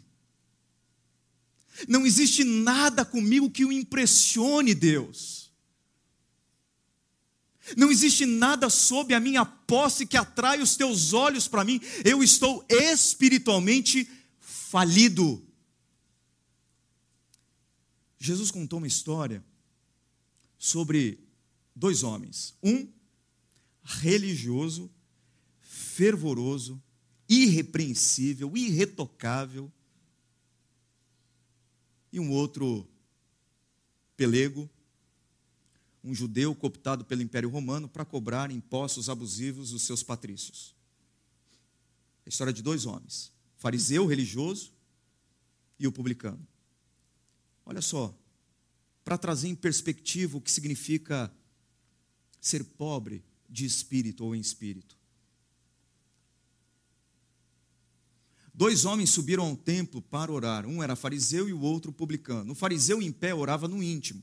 [1.87, 5.53] Não existe nada comigo que o impressione, Deus.
[7.77, 11.81] Não existe nada sob a minha posse que atrai os teus olhos para mim.
[12.05, 14.09] Eu estou espiritualmente
[14.41, 15.45] falido.
[18.19, 19.45] Jesus contou uma história
[20.59, 21.21] sobre
[21.75, 22.55] dois homens.
[22.63, 22.89] Um
[23.85, 24.91] religioso,
[25.61, 26.83] fervoroso,
[27.29, 29.73] irrepreensível, irretocável,
[32.13, 32.87] e um outro
[34.17, 34.69] pelego,
[36.03, 40.75] um judeu cooptado pelo Império Romano para cobrar impostos abusivos dos seus patrícios.
[42.27, 44.73] A história de dois homens, fariseu religioso
[45.79, 46.47] e o publicano.
[47.65, 48.15] Olha só,
[49.05, 51.33] para trazer em perspectiva o que significa
[52.41, 54.98] ser pobre de espírito ou em espírito.
[58.59, 60.67] Dois homens subiram ao templo para orar.
[60.67, 62.51] Um era fariseu e o outro publicano.
[62.51, 64.21] O fariseu em pé orava no íntimo.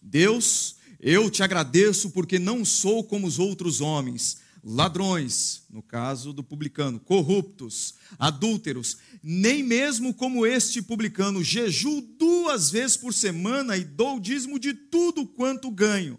[0.00, 6.44] Deus, eu te agradeço porque não sou como os outros homens, ladrões, no caso do
[6.44, 14.18] publicano, corruptos, adúlteros, nem mesmo como este publicano, jejuo duas vezes por semana e dou
[14.18, 16.16] o dízimo de tudo quanto ganho.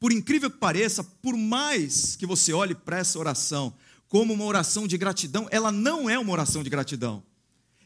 [0.00, 3.72] Por incrível que pareça, por mais que você olhe para essa oração,
[4.12, 7.24] como uma oração de gratidão, ela não é uma oração de gratidão.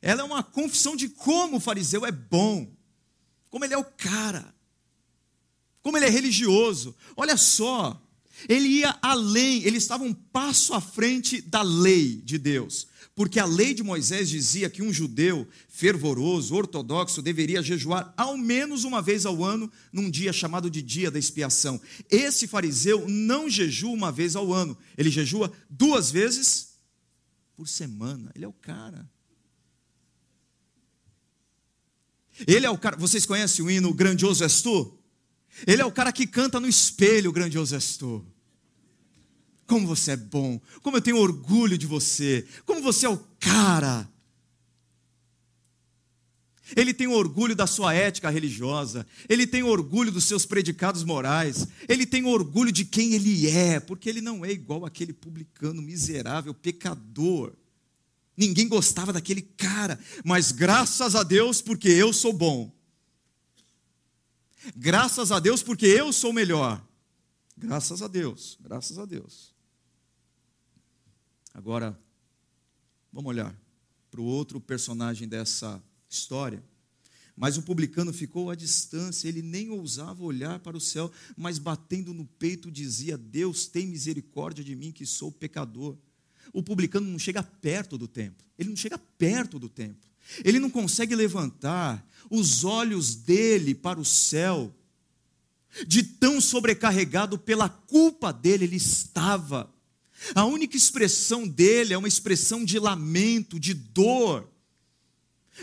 [0.03, 2.67] Ela é uma confissão de como o fariseu é bom,
[3.49, 4.53] como ele é o cara,
[5.85, 6.97] como ele é religioso.
[7.17, 8.03] Olha só,
[8.49, 13.46] ele ia além, ele estava um passo à frente da lei de Deus porque a
[13.46, 19.25] lei de Moisés dizia que um judeu fervoroso, ortodoxo, deveria jejuar ao menos uma vez
[19.25, 21.81] ao ano, num dia chamado de dia da expiação.
[22.11, 26.75] Esse fariseu não jejua uma vez ao ano, ele jejua duas vezes
[27.57, 28.31] por semana.
[28.35, 29.11] Ele é o cara.
[32.46, 32.99] Ele é o cara.
[32.99, 34.96] Vocês conhecem o hino Grandioso És Tu?
[35.66, 38.25] Ele é o cara que canta no espelho Grandioso És Tu.
[39.66, 44.09] Como você é bom, como eu tenho orgulho de você, como você é o cara.
[46.75, 52.05] Ele tem orgulho da sua ética religiosa, ele tem orgulho dos seus predicados morais, ele
[52.05, 57.53] tem orgulho de quem ele é, porque ele não é igual aquele publicano miserável, pecador.
[58.37, 62.76] Ninguém gostava daquele cara, mas graças a Deus, porque eu sou bom.
[64.74, 66.83] Graças a Deus, porque eu sou melhor.
[67.57, 69.55] Graças a Deus, graças a Deus.
[71.55, 71.98] Agora,
[73.12, 73.57] vamos olhar
[74.11, 76.62] para o outro personagem dessa história.
[77.37, 82.14] Mas o publicano ficou à distância, ele nem ousava olhar para o céu, mas batendo
[82.14, 85.96] no peito dizia: Deus tem misericórdia de mim, que sou pecador.
[86.52, 90.09] O publicano não chega perto do templo, ele não chega perto do templo,
[90.45, 94.75] ele não consegue levantar os olhos dele para o céu,
[95.87, 99.73] de tão sobrecarregado pela culpa dele ele estava.
[100.35, 104.51] A única expressão dele é uma expressão de lamento, de dor,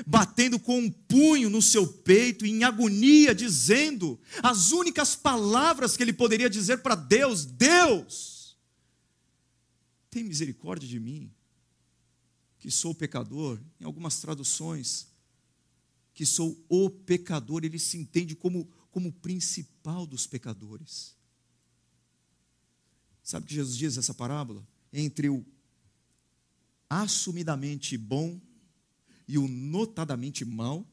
[0.05, 6.13] batendo com um punho no seu peito, em agonia, dizendo as únicas palavras que ele
[6.13, 8.55] poderia dizer para Deus: Deus,
[10.09, 11.31] tem misericórdia de mim,
[12.63, 13.59] que sou pecador.
[13.77, 15.09] Em algumas traduções,
[16.13, 21.13] que sou o pecador, ele se entende como, como o principal dos pecadores.
[23.21, 24.65] Sabe o que Jesus diz nessa parábola?
[24.93, 25.45] Entre o
[26.89, 28.39] assumidamente bom
[29.27, 30.87] e o notadamente mal.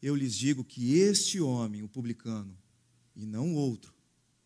[0.00, 2.56] Eu lhes digo que este homem, o publicano,
[3.14, 3.94] e não o outro,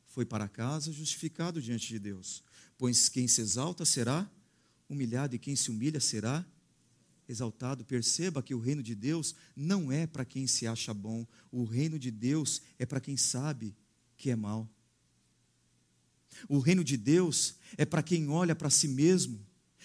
[0.08, 2.42] foi para casa justificado diante de Deus.
[2.78, 4.30] Pois quem se exalta será
[4.88, 6.46] humilhado, e quem se humilha será
[7.28, 11.64] exaltado, perceba que o reino de Deus não é para quem se acha bom, o
[11.64, 13.76] reino de Deus é para quem sabe
[14.16, 14.66] que é mal.
[16.48, 19.44] O reino de Deus é para quem olha para si mesmo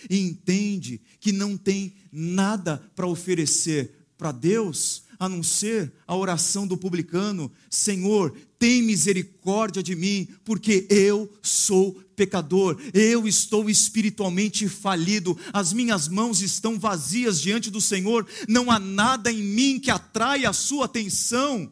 [0.10, 6.68] e entende que não tem nada para oferecer para Deus a não ser a oração
[6.68, 15.38] do publicano: Senhor, tem misericórdia de mim, porque eu sou pecador, eu estou espiritualmente falido,
[15.52, 20.50] as minhas mãos estão vazias diante do Senhor, não há nada em mim que atraia
[20.50, 21.72] a sua atenção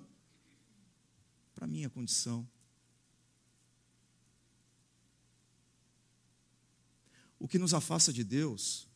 [1.54, 2.48] para a minha condição.
[7.38, 8.88] O que nos afasta de Deus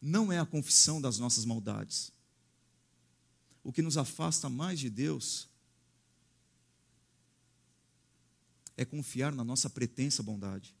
[0.00, 2.12] não é a confissão das nossas maldades
[3.68, 5.46] o que nos afasta mais de Deus
[8.78, 10.74] é confiar na nossa pretensa bondade.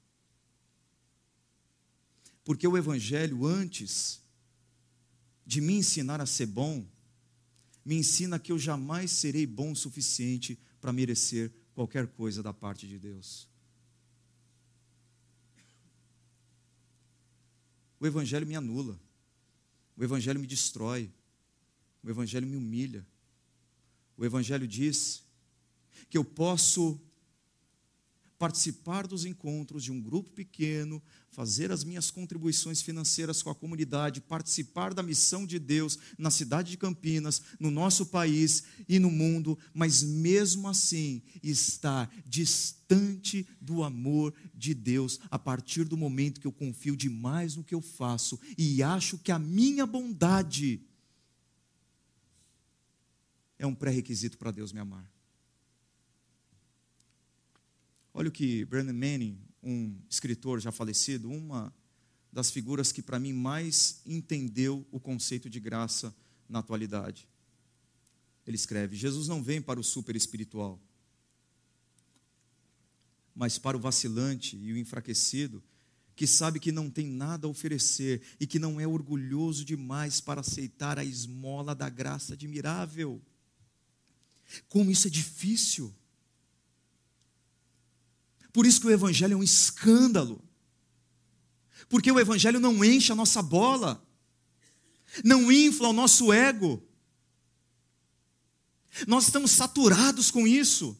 [2.42, 4.22] Porque o Evangelho, antes
[5.44, 6.88] de me ensinar a ser bom,
[7.84, 12.88] me ensina que eu jamais serei bom o suficiente para merecer qualquer coisa da parte
[12.88, 13.46] de Deus.
[18.00, 18.98] O Evangelho me anula,
[19.94, 21.12] o Evangelho me destrói,
[22.02, 23.06] o Evangelho me humilha.
[24.16, 25.22] O Evangelho diz
[26.08, 27.00] que eu posso
[28.38, 34.20] participar dos encontros de um grupo pequeno, fazer as minhas contribuições financeiras com a comunidade,
[34.20, 39.58] participar da missão de Deus na cidade de Campinas, no nosso país e no mundo,
[39.74, 46.52] mas mesmo assim estar distante do amor de Deus a partir do momento que eu
[46.52, 50.80] confio demais no que eu faço e acho que a minha bondade
[53.58, 55.10] é um pré-requisito para Deus me amar.
[58.14, 61.74] Olha o que Brandon Manning, um escritor já falecido, uma
[62.32, 66.14] das figuras que para mim mais entendeu o conceito de graça
[66.48, 67.28] na atualidade.
[68.46, 70.80] Ele escreve: Jesus não vem para o super espiritual,
[73.34, 75.62] mas para o vacilante e o enfraquecido,
[76.16, 80.40] que sabe que não tem nada a oferecer e que não é orgulhoso demais para
[80.40, 83.22] aceitar a esmola da graça admirável.
[84.68, 85.94] Como isso é difícil.
[88.52, 90.42] Por isso que o Evangelho é um escândalo.
[91.88, 94.04] Porque o Evangelho não enche a nossa bola,
[95.24, 96.82] não infla o nosso ego.
[99.06, 100.98] Nós estamos saturados com isso,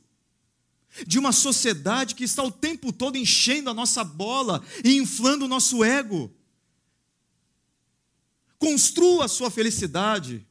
[1.06, 5.48] de uma sociedade que está o tempo todo enchendo a nossa bola e inflando o
[5.48, 6.34] nosso ego.
[8.58, 10.46] Construa a sua felicidade,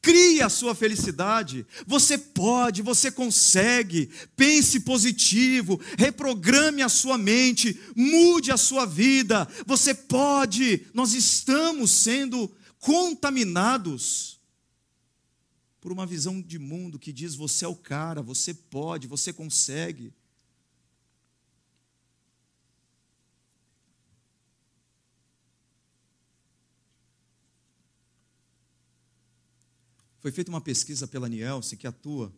[0.00, 1.66] Crie a sua felicidade.
[1.86, 4.10] Você pode, você consegue.
[4.36, 9.46] Pense positivo, reprograme a sua mente, mude a sua vida.
[9.66, 10.86] Você pode.
[10.94, 14.40] Nós estamos sendo contaminados
[15.80, 20.12] por uma visão de mundo que diz: você é o cara, você pode, você consegue.
[30.22, 32.32] Foi feita uma pesquisa pela Nielsen, que atua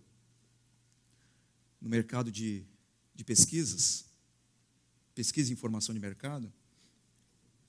[1.79, 2.65] no mercado de,
[3.15, 4.07] de pesquisas,
[5.15, 6.51] pesquisa e informação de mercado.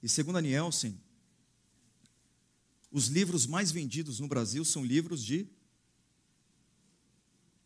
[0.01, 0.97] E segundo a Nielsen,
[2.89, 5.49] os livros mais vendidos no Brasil são livros de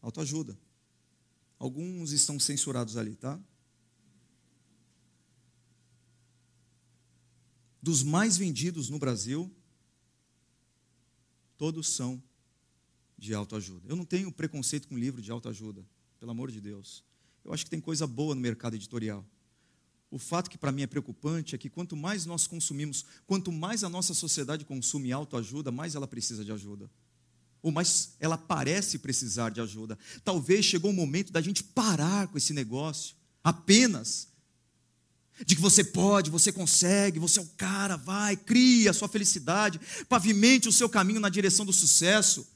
[0.02, 0.58] autoajuda.
[1.60, 3.40] Alguns estão censurados ali, tá?
[7.80, 9.56] Dos mais vendidos no Brasil,
[11.56, 12.24] todos são
[13.20, 13.88] de autoajuda.
[13.88, 15.86] Eu não tenho preconceito com livro de autoajuda,
[16.20, 17.04] pelo amor de Deus.
[17.44, 19.26] Eu acho que tem coisa boa no mercado editorial.
[20.12, 23.84] O fato que para mim é preocupante é que quanto mais nós consumimos, quanto mais
[23.84, 26.90] a nossa sociedade consome autoajuda, mais ela precisa de ajuda.
[27.62, 30.00] Ou mais ela parece precisar de ajuda.
[30.24, 34.30] Talvez chegou o momento da gente parar com esse negócio, apenas
[35.46, 39.80] de que você pode, você consegue, você é o cara, vai, cria a sua felicidade,
[40.08, 42.48] pavimente o seu caminho na direção do sucesso.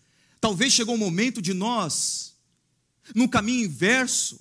[0.44, 2.36] Talvez chegou o momento de nós,
[3.16, 4.38] no caminho inverso,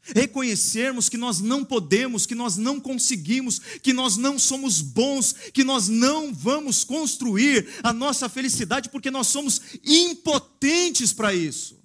[0.00, 5.62] reconhecermos que nós não podemos, que nós não conseguimos, que nós não somos bons, que
[5.64, 11.78] nós não vamos construir a nossa felicidade porque nós somos impotentes para isso.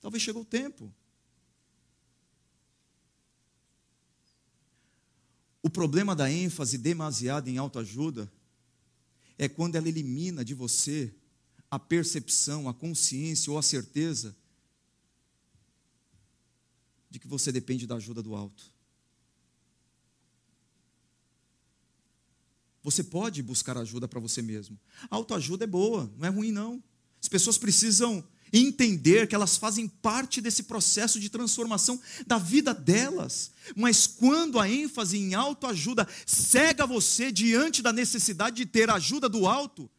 [0.00, 0.92] Talvez chegou o tempo.
[5.62, 8.28] O problema da ênfase demasiada em autoajuda
[9.38, 11.14] é quando ela elimina de você
[11.72, 14.36] a percepção, a consciência ou a certeza
[17.08, 18.70] de que você depende da ajuda do alto.
[22.82, 24.78] Você pode buscar ajuda para você mesmo.
[25.10, 26.84] A autoajuda é boa, não é ruim não.
[27.22, 33.50] As pessoas precisam entender que elas fazem parte desse processo de transformação da vida delas.
[33.74, 39.46] Mas quando a ênfase em autoajuda cega você diante da necessidade de ter ajuda do
[39.46, 39.90] alto,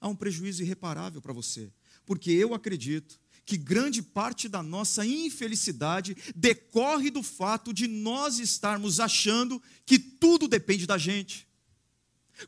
[0.00, 1.70] há um prejuízo irreparável para você.
[2.06, 9.00] Porque eu acredito que grande parte da nossa infelicidade decorre do fato de nós estarmos
[9.00, 11.48] achando que tudo depende da gente,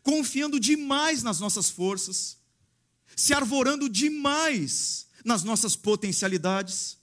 [0.03, 2.39] confiando demais nas nossas forças,
[3.17, 6.99] se arvorando demais nas nossas potencialidades,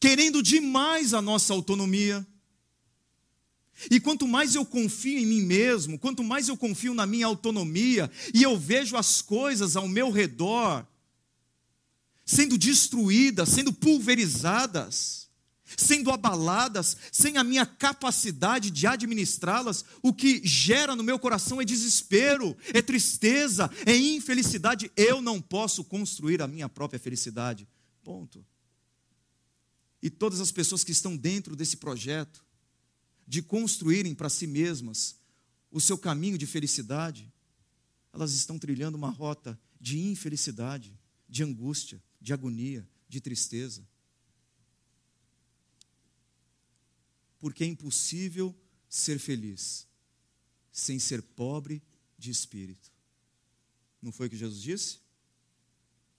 [0.00, 2.26] querendo demais a nossa autonomia
[3.90, 8.10] e quanto mais eu confio em mim mesmo, quanto mais eu confio na minha autonomia,
[8.34, 10.86] e eu vejo as coisas ao meu redor
[12.24, 15.28] sendo destruídas, sendo pulverizadas,
[15.76, 21.64] sendo abaladas, sem a minha capacidade de administrá-las, o que gera no meu coração é
[21.64, 24.90] desespero, é tristeza, é infelicidade.
[24.94, 27.66] Eu não posso construir a minha própria felicidade.
[28.04, 28.44] Ponto.
[30.02, 32.44] E todas as pessoas que estão dentro desse projeto,
[33.28, 35.20] de construírem para si mesmas
[35.70, 37.32] o seu caminho de felicidade,
[38.12, 40.98] elas estão trilhando uma rota de infelicidade,
[41.28, 43.86] de angústia, de agonia, de tristeza.
[47.38, 48.54] porque é impossível
[48.88, 49.86] ser feliz
[50.72, 51.82] sem ser pobre
[52.16, 52.92] de espírito.
[54.00, 54.96] Não foi o que Jesus disse?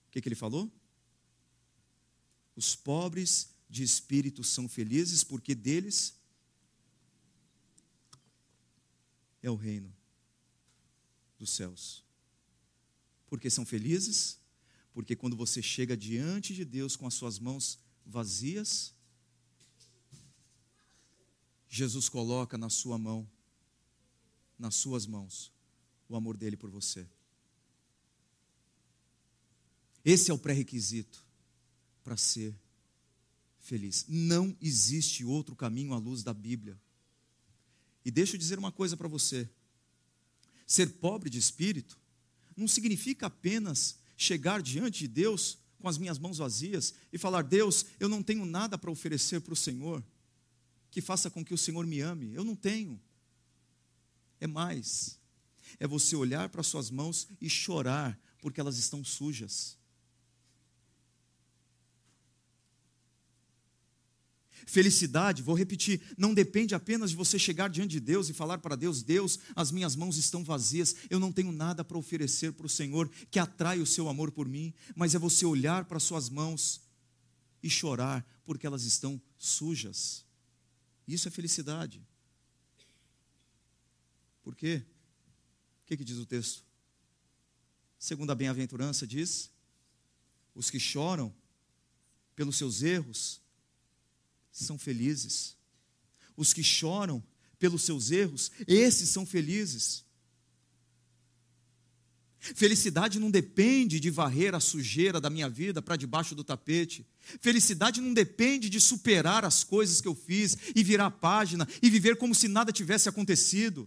[0.08, 0.70] O que, que ele falou?
[2.56, 6.14] Os pobres de espírito são felizes porque deles
[9.42, 9.94] é o reino
[11.38, 12.04] dos céus.
[13.26, 14.38] Porque são felizes?
[14.92, 18.92] Porque quando você chega diante de Deus com as suas mãos vazias,
[21.68, 23.28] Jesus coloca na sua mão,
[24.58, 25.52] nas suas mãos,
[26.08, 27.06] o amor dele por você.
[30.04, 31.24] Esse é o pré-requisito
[32.02, 32.58] para ser
[33.60, 34.04] feliz.
[34.08, 36.78] Não existe outro caminho à luz da Bíblia.
[38.04, 39.48] E deixa eu dizer uma coisa para você:
[40.66, 41.98] ser pobre de espírito
[42.56, 47.86] não significa apenas chegar diante de Deus com as minhas mãos vazias e falar: Deus,
[47.98, 50.04] eu não tenho nada para oferecer para o Senhor
[50.90, 52.34] que faça com que o Senhor me ame.
[52.34, 53.00] Eu não tenho.
[54.40, 55.18] É mais.
[55.78, 59.78] É você olhar para suas mãos e chorar porque elas estão sujas.
[64.66, 68.76] Felicidade, vou repetir, não depende apenas de você chegar diante de Deus e falar para
[68.76, 72.68] Deus: Deus, as minhas mãos estão vazias, eu não tenho nada para oferecer para o
[72.68, 76.80] Senhor que atrai o seu amor por mim, mas é você olhar para suas mãos
[77.62, 80.24] e chorar porque elas estão sujas.
[81.06, 82.00] Isso é felicidade.
[84.42, 84.82] Por quê?
[85.82, 86.64] O que, que diz o texto?
[87.98, 89.50] Segundo a bem-aventurança, diz:
[90.54, 91.34] os que choram
[92.34, 93.40] pelos seus erros
[94.50, 95.56] são felizes.
[96.36, 97.22] Os que choram
[97.58, 100.04] pelos seus erros, esses são felizes.
[102.40, 107.06] Felicidade não depende de varrer a sujeira da minha vida para debaixo do tapete.
[107.40, 111.90] Felicidade não depende de superar as coisas que eu fiz e virar a página e
[111.90, 113.86] viver como se nada tivesse acontecido.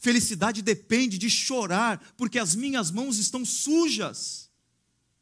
[0.00, 4.50] Felicidade depende de chorar porque as minhas mãos estão sujas.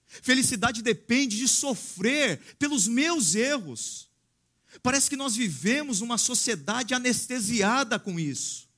[0.06, 4.09] Felicidade depende de sofrer pelos meus erros.
[4.82, 8.68] Parece que nós vivemos uma sociedade anestesiada com isso.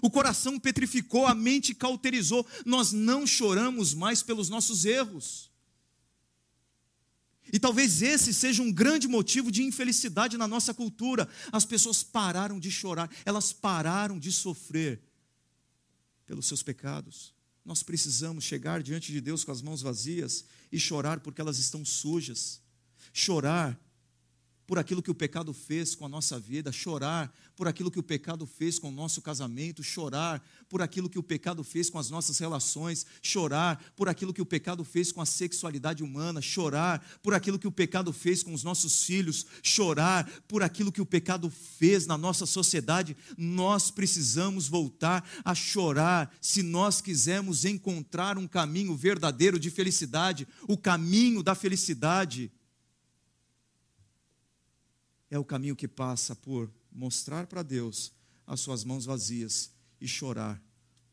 [0.00, 2.46] O coração petrificou, a mente cauterizou.
[2.64, 5.50] Nós não choramos mais pelos nossos erros.
[7.52, 11.28] E talvez esse seja um grande motivo de infelicidade na nossa cultura.
[11.52, 15.00] As pessoas pararam de chorar, elas pararam de sofrer
[16.26, 17.34] pelos seus pecados.
[17.64, 21.84] Nós precisamos chegar diante de Deus com as mãos vazias e chorar porque elas estão
[21.84, 22.60] sujas.
[23.12, 23.78] Chorar
[24.66, 28.02] por aquilo que o pecado fez com a nossa vida, chorar por aquilo que o
[28.02, 32.10] pecado fez com o nosso casamento, chorar por aquilo que o pecado fez com as
[32.10, 37.32] nossas relações, chorar por aquilo que o pecado fez com a sexualidade humana, chorar por
[37.32, 41.48] aquilo que o pecado fez com os nossos filhos, chorar por aquilo que o pecado
[41.48, 43.16] fez na nossa sociedade.
[43.38, 50.76] Nós precisamos voltar a chorar se nós quisermos encontrar um caminho verdadeiro de felicidade, o
[50.76, 52.50] caminho da felicidade
[55.36, 58.12] é o caminho que passa por mostrar para Deus
[58.46, 59.70] as suas mãos vazias
[60.00, 60.62] e chorar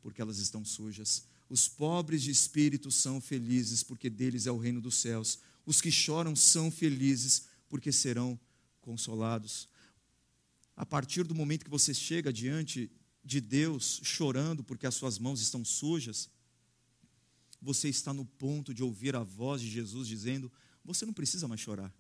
[0.04, 1.24] porque elas estão sujas.
[1.50, 5.40] Os pobres de espírito são felizes porque deles é o reino dos céus.
[5.66, 8.38] Os que choram são felizes porque serão
[8.82, 9.70] consolados.
[10.76, 12.92] A partir do momento que você chega diante
[13.24, 16.30] de Deus chorando porque as suas mãos estão sujas,
[17.62, 20.52] você está no ponto de ouvir a voz de Jesus dizendo:
[20.84, 21.94] Você não precisa mais chorar.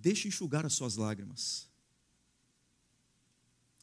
[0.00, 1.68] Deixe enxugar as suas lágrimas.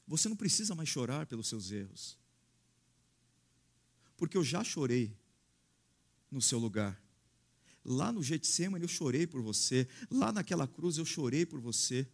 [0.07, 2.17] Você não precisa mais chorar pelos seus erros.
[4.15, 5.15] Porque eu já chorei
[6.31, 6.99] no seu lugar.
[7.85, 9.87] Lá no Getsemane eu chorei por você.
[10.09, 12.07] Lá naquela cruz eu chorei por você.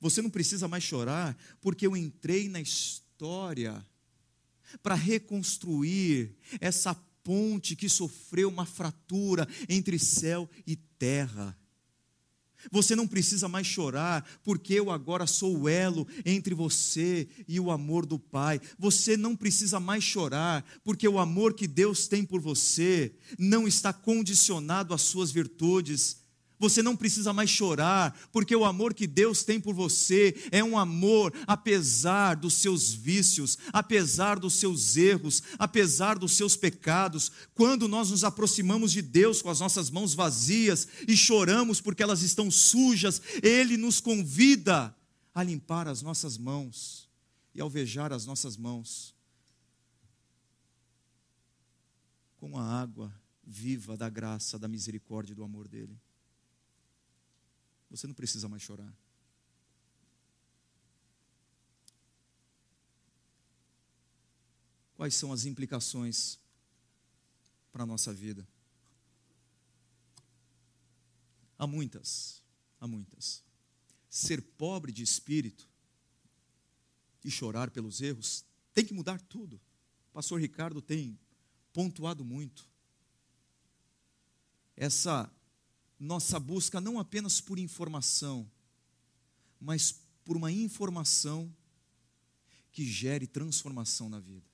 [0.00, 3.86] Você não precisa mais chorar, porque eu entrei na história
[4.82, 11.56] para reconstruir essa ponte que sofreu uma fratura entre céu e terra.
[12.70, 17.70] Você não precisa mais chorar, porque eu agora sou o elo entre você e o
[17.70, 18.60] amor do Pai.
[18.78, 23.92] Você não precisa mais chorar, porque o amor que Deus tem por você não está
[23.92, 26.25] condicionado às suas virtudes,
[26.58, 30.78] você não precisa mais chorar, porque o amor que Deus tem por você é um
[30.78, 37.30] amor apesar dos seus vícios, apesar dos seus erros, apesar dos seus pecados.
[37.54, 42.22] Quando nós nos aproximamos de Deus com as nossas mãos vazias e choramos porque elas
[42.22, 44.94] estão sujas, Ele nos convida
[45.34, 47.08] a limpar as nossas mãos
[47.54, 49.14] e alvejar as nossas mãos
[52.38, 53.12] com a água
[53.44, 55.98] viva da graça, da misericórdia e do amor dEle.
[57.90, 58.92] Você não precisa mais chorar.
[64.96, 66.38] Quais são as implicações
[67.70, 68.46] para a nossa vida?
[71.58, 72.42] Há muitas,
[72.80, 73.42] há muitas.
[74.08, 75.68] Ser pobre de espírito
[77.22, 79.56] e chorar pelos erros tem que mudar tudo.
[80.10, 81.18] O pastor Ricardo tem
[81.72, 82.66] pontuado muito.
[84.76, 85.30] Essa
[85.98, 88.50] nossa busca não apenas por informação,
[89.60, 91.54] mas por uma informação
[92.70, 94.46] que gere transformação na vida.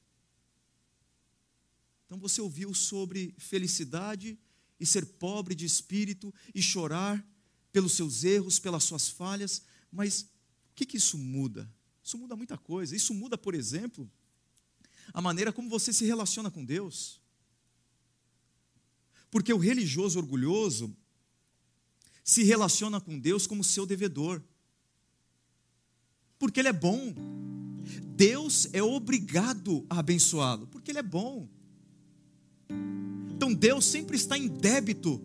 [2.06, 4.38] Então você ouviu sobre felicidade
[4.78, 7.26] e ser pobre de espírito e chorar
[7.72, 11.72] pelos seus erros, pelas suas falhas, mas o que, que isso muda?
[12.02, 12.94] Isso muda muita coisa.
[12.94, 14.10] Isso muda, por exemplo,
[15.12, 17.20] a maneira como você se relaciona com Deus.
[19.30, 20.94] Porque o religioso orgulhoso,
[22.22, 24.42] se relaciona com Deus como seu devedor.
[26.38, 27.14] Porque Ele é bom.
[28.14, 31.48] Deus é obrigado a abençoá-lo, porque Ele é bom.
[33.34, 35.20] Então Deus sempre está em débito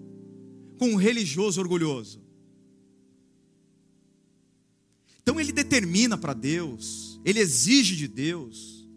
[0.78, 2.22] com o religioso orgulhoso.
[5.22, 8.88] Então ele determina para Deus, ele exige de Deus,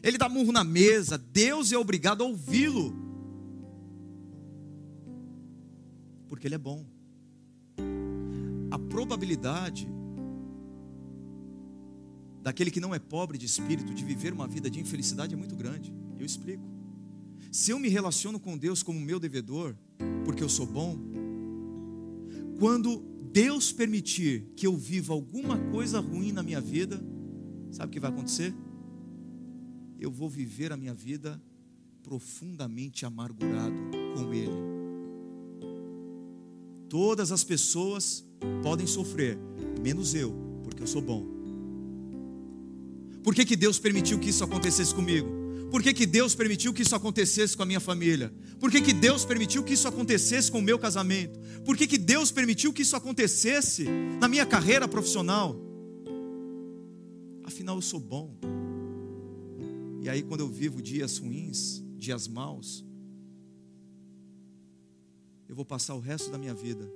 [0.00, 3.07] ele dá murro na mesa, Deus é obrigado a ouvi-lo.
[6.28, 6.84] Porque Ele é bom.
[8.70, 9.88] A probabilidade
[12.42, 15.56] daquele que não é pobre de espírito de viver uma vida de infelicidade é muito
[15.56, 15.92] grande.
[16.18, 16.62] Eu explico.
[17.50, 19.76] Se eu me relaciono com Deus como meu devedor,
[20.24, 20.98] porque eu sou bom,
[22.58, 23.02] quando
[23.32, 27.02] Deus permitir que eu viva alguma coisa ruim na minha vida,
[27.70, 28.54] sabe o que vai acontecer?
[29.98, 31.40] Eu vou viver a minha vida
[32.02, 33.76] profundamente amargurado
[34.16, 34.77] com Ele.
[36.88, 38.24] Todas as pessoas
[38.62, 39.38] podem sofrer,
[39.82, 40.34] menos eu,
[40.64, 41.26] porque eu sou bom.
[43.22, 45.28] Por que, que Deus permitiu que isso acontecesse comigo?
[45.70, 48.32] Por que, que Deus permitiu que isso acontecesse com a minha família?
[48.58, 51.38] Por que, que Deus permitiu que isso acontecesse com o meu casamento?
[51.64, 53.84] Por que, que Deus permitiu que isso acontecesse
[54.18, 55.60] na minha carreira profissional?
[57.44, 58.34] Afinal, eu sou bom.
[60.00, 62.82] E aí, quando eu vivo dias ruins, dias maus,
[65.48, 66.86] eu vou passar o resto da minha vida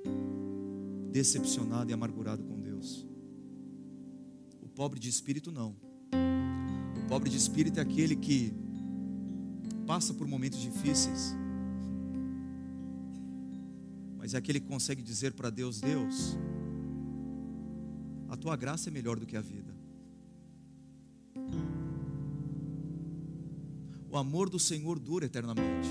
[1.11, 3.07] decepcionado e amargurado com Deus.
[4.61, 5.75] O pobre de espírito não.
[7.03, 8.53] O pobre de espírito é aquele que
[9.87, 11.35] passa por momentos difíceis,
[14.19, 16.37] mas é aquele que consegue dizer para Deus: Deus,
[18.29, 19.73] a tua graça é melhor do que a vida.
[24.11, 25.89] O amor do Senhor dura eternamente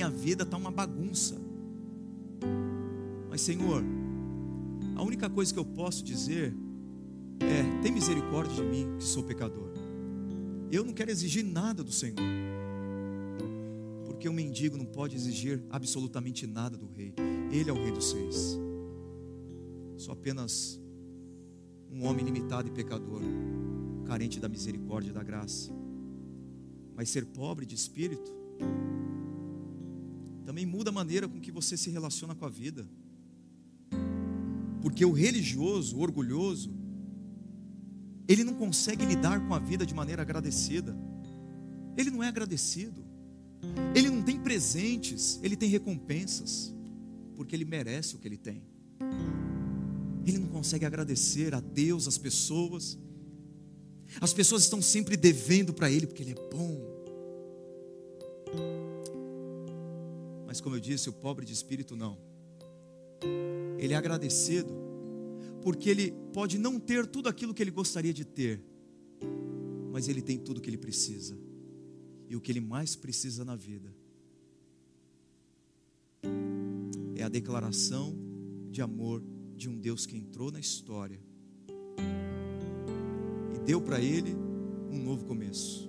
[0.00, 1.36] minha vida está uma bagunça.
[3.28, 3.84] Mas, Senhor,
[4.96, 6.54] a única coisa que eu posso dizer
[7.40, 9.68] é: tem misericórdia de mim, que sou pecador.
[10.72, 12.16] Eu não quero exigir nada do Senhor,
[14.06, 17.12] porque o mendigo não pode exigir absolutamente nada do rei.
[17.52, 18.58] Ele é o rei dos reis.
[19.98, 20.80] Sou apenas
[21.92, 23.20] um homem limitado e pecador,
[24.06, 25.70] carente da misericórdia e da graça.
[26.96, 28.40] Mas ser pobre de espírito
[30.50, 32.84] também muda a maneira com que você se relaciona com a vida.
[34.82, 36.74] Porque o religioso, o orgulhoso,
[38.26, 40.96] ele não consegue lidar com a vida de maneira agradecida.
[41.96, 43.00] Ele não é agradecido.
[43.94, 46.74] Ele não tem presentes, ele tem recompensas,
[47.36, 48.60] porque ele merece o que ele tem.
[50.26, 52.98] Ele não consegue agradecer a Deus, as pessoas.
[54.20, 56.99] As pessoas estão sempre devendo para ele porque ele é bom.
[60.50, 62.18] Mas como eu disse, o pobre de espírito não.
[63.78, 64.74] Ele é agradecido,
[65.62, 68.60] porque ele pode não ter tudo aquilo que ele gostaria de ter,
[69.92, 71.38] mas ele tem tudo o que ele precisa.
[72.28, 73.94] E o que ele mais precisa na vida
[77.14, 78.18] é a declaração
[78.72, 79.22] de amor
[79.54, 81.20] de um Deus que entrou na história
[83.54, 84.34] e deu para ele
[84.90, 85.88] um novo começo.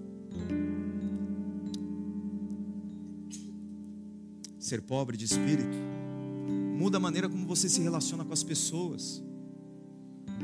[4.71, 5.75] Ser pobre de espírito
[6.79, 9.21] muda a maneira como você se relaciona com as pessoas.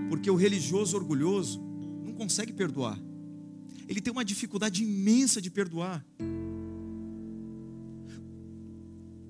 [0.09, 1.61] Porque o religioso orgulhoso
[2.03, 2.99] não consegue perdoar.
[3.87, 6.05] Ele tem uma dificuldade imensa de perdoar.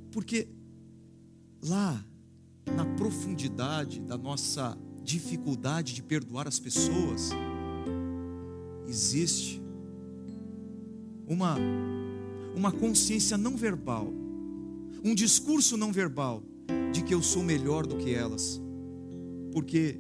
[0.10, 0.48] Porque
[1.62, 2.04] lá,
[2.66, 7.30] na profundidade da nossa dificuldade de perdoar as pessoas,
[8.88, 9.62] existe
[11.28, 11.56] uma,
[12.56, 14.12] uma consciência não verbal,
[15.04, 16.44] um discurso não verbal
[16.92, 18.62] de que eu sou melhor do que elas.
[19.52, 20.00] Porque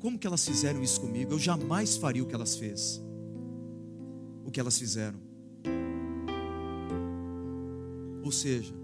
[0.00, 1.32] como que elas fizeram isso comigo?
[1.32, 3.02] Eu jamais faria o que elas fez.
[4.44, 5.18] O que elas fizeram.
[8.22, 8.74] Ou seja,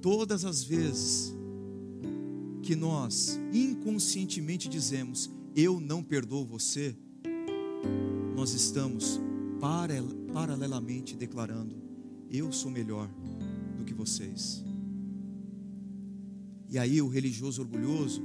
[0.00, 1.34] todas as vezes
[2.62, 6.96] que nós inconscientemente dizemos eu não perdoo você,
[8.36, 9.20] nós estamos
[10.32, 11.76] paralelamente declarando
[12.30, 13.08] eu sou melhor
[13.88, 14.62] que vocês.
[16.68, 18.22] E aí o religioso orgulhoso,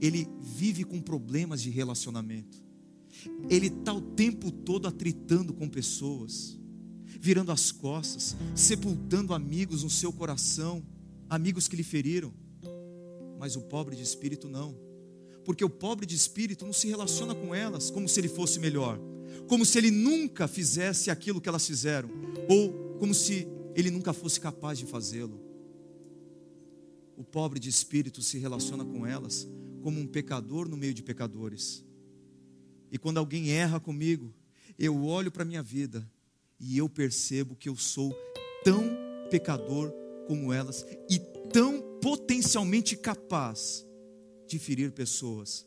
[0.00, 2.62] ele vive com problemas de relacionamento.
[3.48, 6.58] Ele está o tempo todo atritando com pessoas,
[7.18, 10.84] virando as costas, sepultando amigos no seu coração,
[11.30, 12.32] amigos que lhe feriram.
[13.38, 14.76] Mas o pobre de espírito não.
[15.44, 19.00] Porque o pobre de espírito não se relaciona com elas como se ele fosse melhor,
[19.48, 22.10] como se ele nunca fizesse aquilo que elas fizeram,
[22.48, 23.46] ou como se
[23.76, 25.38] ele nunca fosse capaz de fazê-lo.
[27.14, 29.46] O pobre de espírito se relaciona com elas
[29.82, 31.84] como um pecador no meio de pecadores.
[32.90, 34.34] E quando alguém erra comigo,
[34.78, 36.10] eu olho para a minha vida
[36.58, 38.14] e eu percebo que eu sou
[38.64, 38.82] tão
[39.30, 39.92] pecador
[40.26, 41.18] como elas e
[41.52, 43.86] tão potencialmente capaz
[44.46, 45.64] de ferir pessoas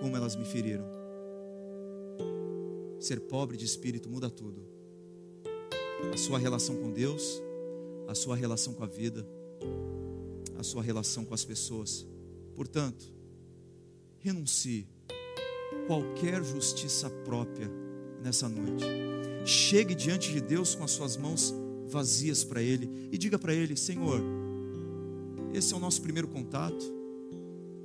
[0.00, 0.86] como elas me feriram.
[2.98, 4.75] Ser pobre de espírito muda tudo.
[6.12, 7.42] A sua relação com Deus,
[8.08, 9.26] a sua relação com a vida,
[10.58, 12.06] a sua relação com as pessoas.
[12.54, 13.04] Portanto,
[14.18, 14.86] renuncie
[15.86, 17.70] qualquer justiça própria
[18.22, 18.84] nessa noite.
[19.44, 21.54] Chegue diante de Deus com as suas mãos
[21.86, 24.20] vazias para Ele e diga para Ele: Senhor,
[25.52, 26.84] esse é o nosso primeiro contato,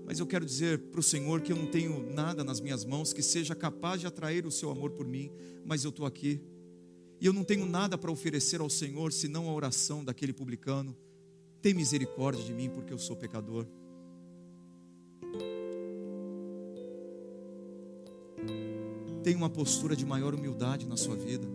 [0.05, 3.13] mas eu quero dizer para o Senhor que eu não tenho nada nas minhas mãos
[3.13, 5.31] que seja capaz de atrair o seu amor por mim,
[5.65, 6.41] mas eu estou aqui
[7.21, 10.97] e eu não tenho nada para oferecer ao Senhor senão a oração daquele publicano
[11.61, 13.67] tem misericórdia de mim, porque eu sou pecador.
[19.23, 21.47] Tenha uma postura de maior humildade na sua vida.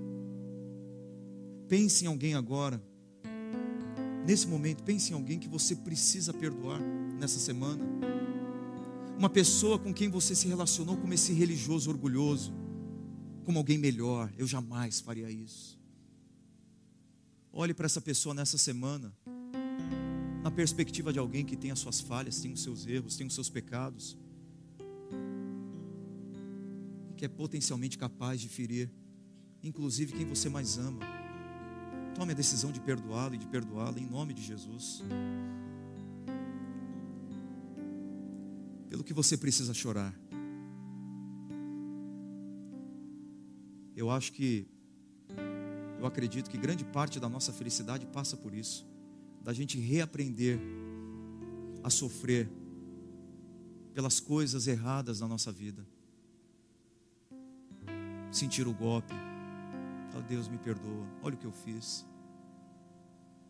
[1.66, 2.80] Pense em alguém agora.
[4.24, 6.80] Nesse momento, pense em alguém que você precisa perdoar
[7.18, 7.84] nessa semana.
[9.18, 12.52] Uma pessoa com quem você se relacionou como esse religioso orgulhoso,
[13.46, 14.30] como alguém melhor.
[14.36, 15.78] Eu jamais faria isso.
[17.52, 19.14] Olhe para essa pessoa nessa semana
[20.42, 23.34] na perspectiva de alguém que tem as suas falhas, tem os seus erros, tem os
[23.34, 24.16] seus pecados,
[27.10, 28.90] e que é potencialmente capaz de ferir,
[29.62, 31.00] inclusive quem você mais ama.
[32.14, 35.02] Tome a decisão de perdoá-lo e de perdoá-la em nome de Jesus.
[38.88, 40.14] Pelo que você precisa chorar.
[43.96, 44.68] Eu acho que,
[45.98, 48.86] eu acredito que grande parte da nossa felicidade passa por isso
[49.42, 50.58] da gente reaprender
[51.82, 52.50] a sofrer
[53.94, 55.86] pelas coisas erradas na nossa vida.
[58.32, 59.14] Sentir o golpe.
[60.18, 61.06] Oh, Deus me perdoa.
[61.22, 62.04] Olha o que eu fiz.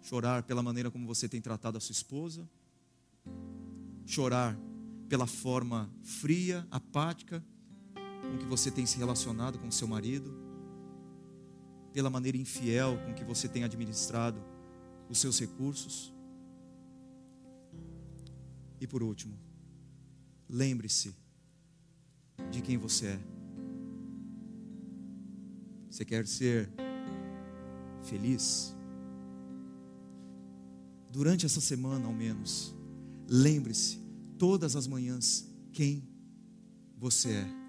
[0.03, 2.47] Chorar pela maneira como você tem tratado a sua esposa.
[4.05, 4.55] Chorar
[5.09, 7.43] pela forma fria, apática
[8.31, 10.35] com que você tem se relacionado com seu marido.
[11.93, 14.43] Pela maneira infiel com que você tem administrado
[15.09, 16.13] os seus recursos.
[18.81, 19.39] E por último,
[20.49, 21.15] lembre-se
[22.51, 23.21] de quem você é.
[25.91, 26.71] Você quer ser
[28.03, 28.75] feliz?
[31.11, 32.75] Durante essa semana, ao menos,
[33.27, 33.99] lembre-se
[34.39, 36.07] todas as manhãs quem
[36.99, 37.66] você é.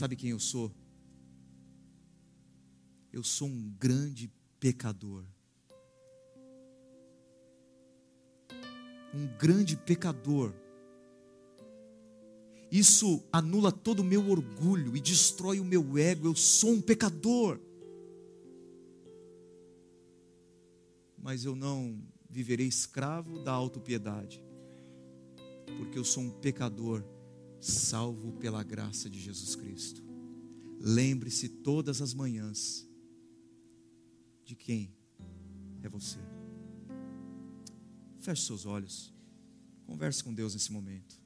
[0.00, 0.72] Sabe quem eu sou?
[3.12, 5.26] Eu sou um grande pecador.
[9.12, 10.54] Um grande pecador.
[12.72, 16.28] Isso anula todo o meu orgulho e destrói o meu ego.
[16.28, 17.60] Eu sou um pecador.
[21.18, 24.42] mas eu não viverei escravo da autopiedade,
[25.76, 27.04] porque eu sou um pecador
[27.60, 30.02] salvo pela graça de Jesus Cristo.
[30.80, 32.88] Lembre-se todas as manhãs
[34.44, 34.94] de quem
[35.82, 36.18] é você.
[38.18, 39.12] Feche seus olhos.
[39.86, 41.20] Converse com Deus nesse momento.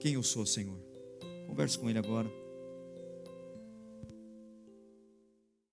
[0.00, 0.78] Quem eu sou, Senhor?
[1.46, 2.41] Converse com Ele agora.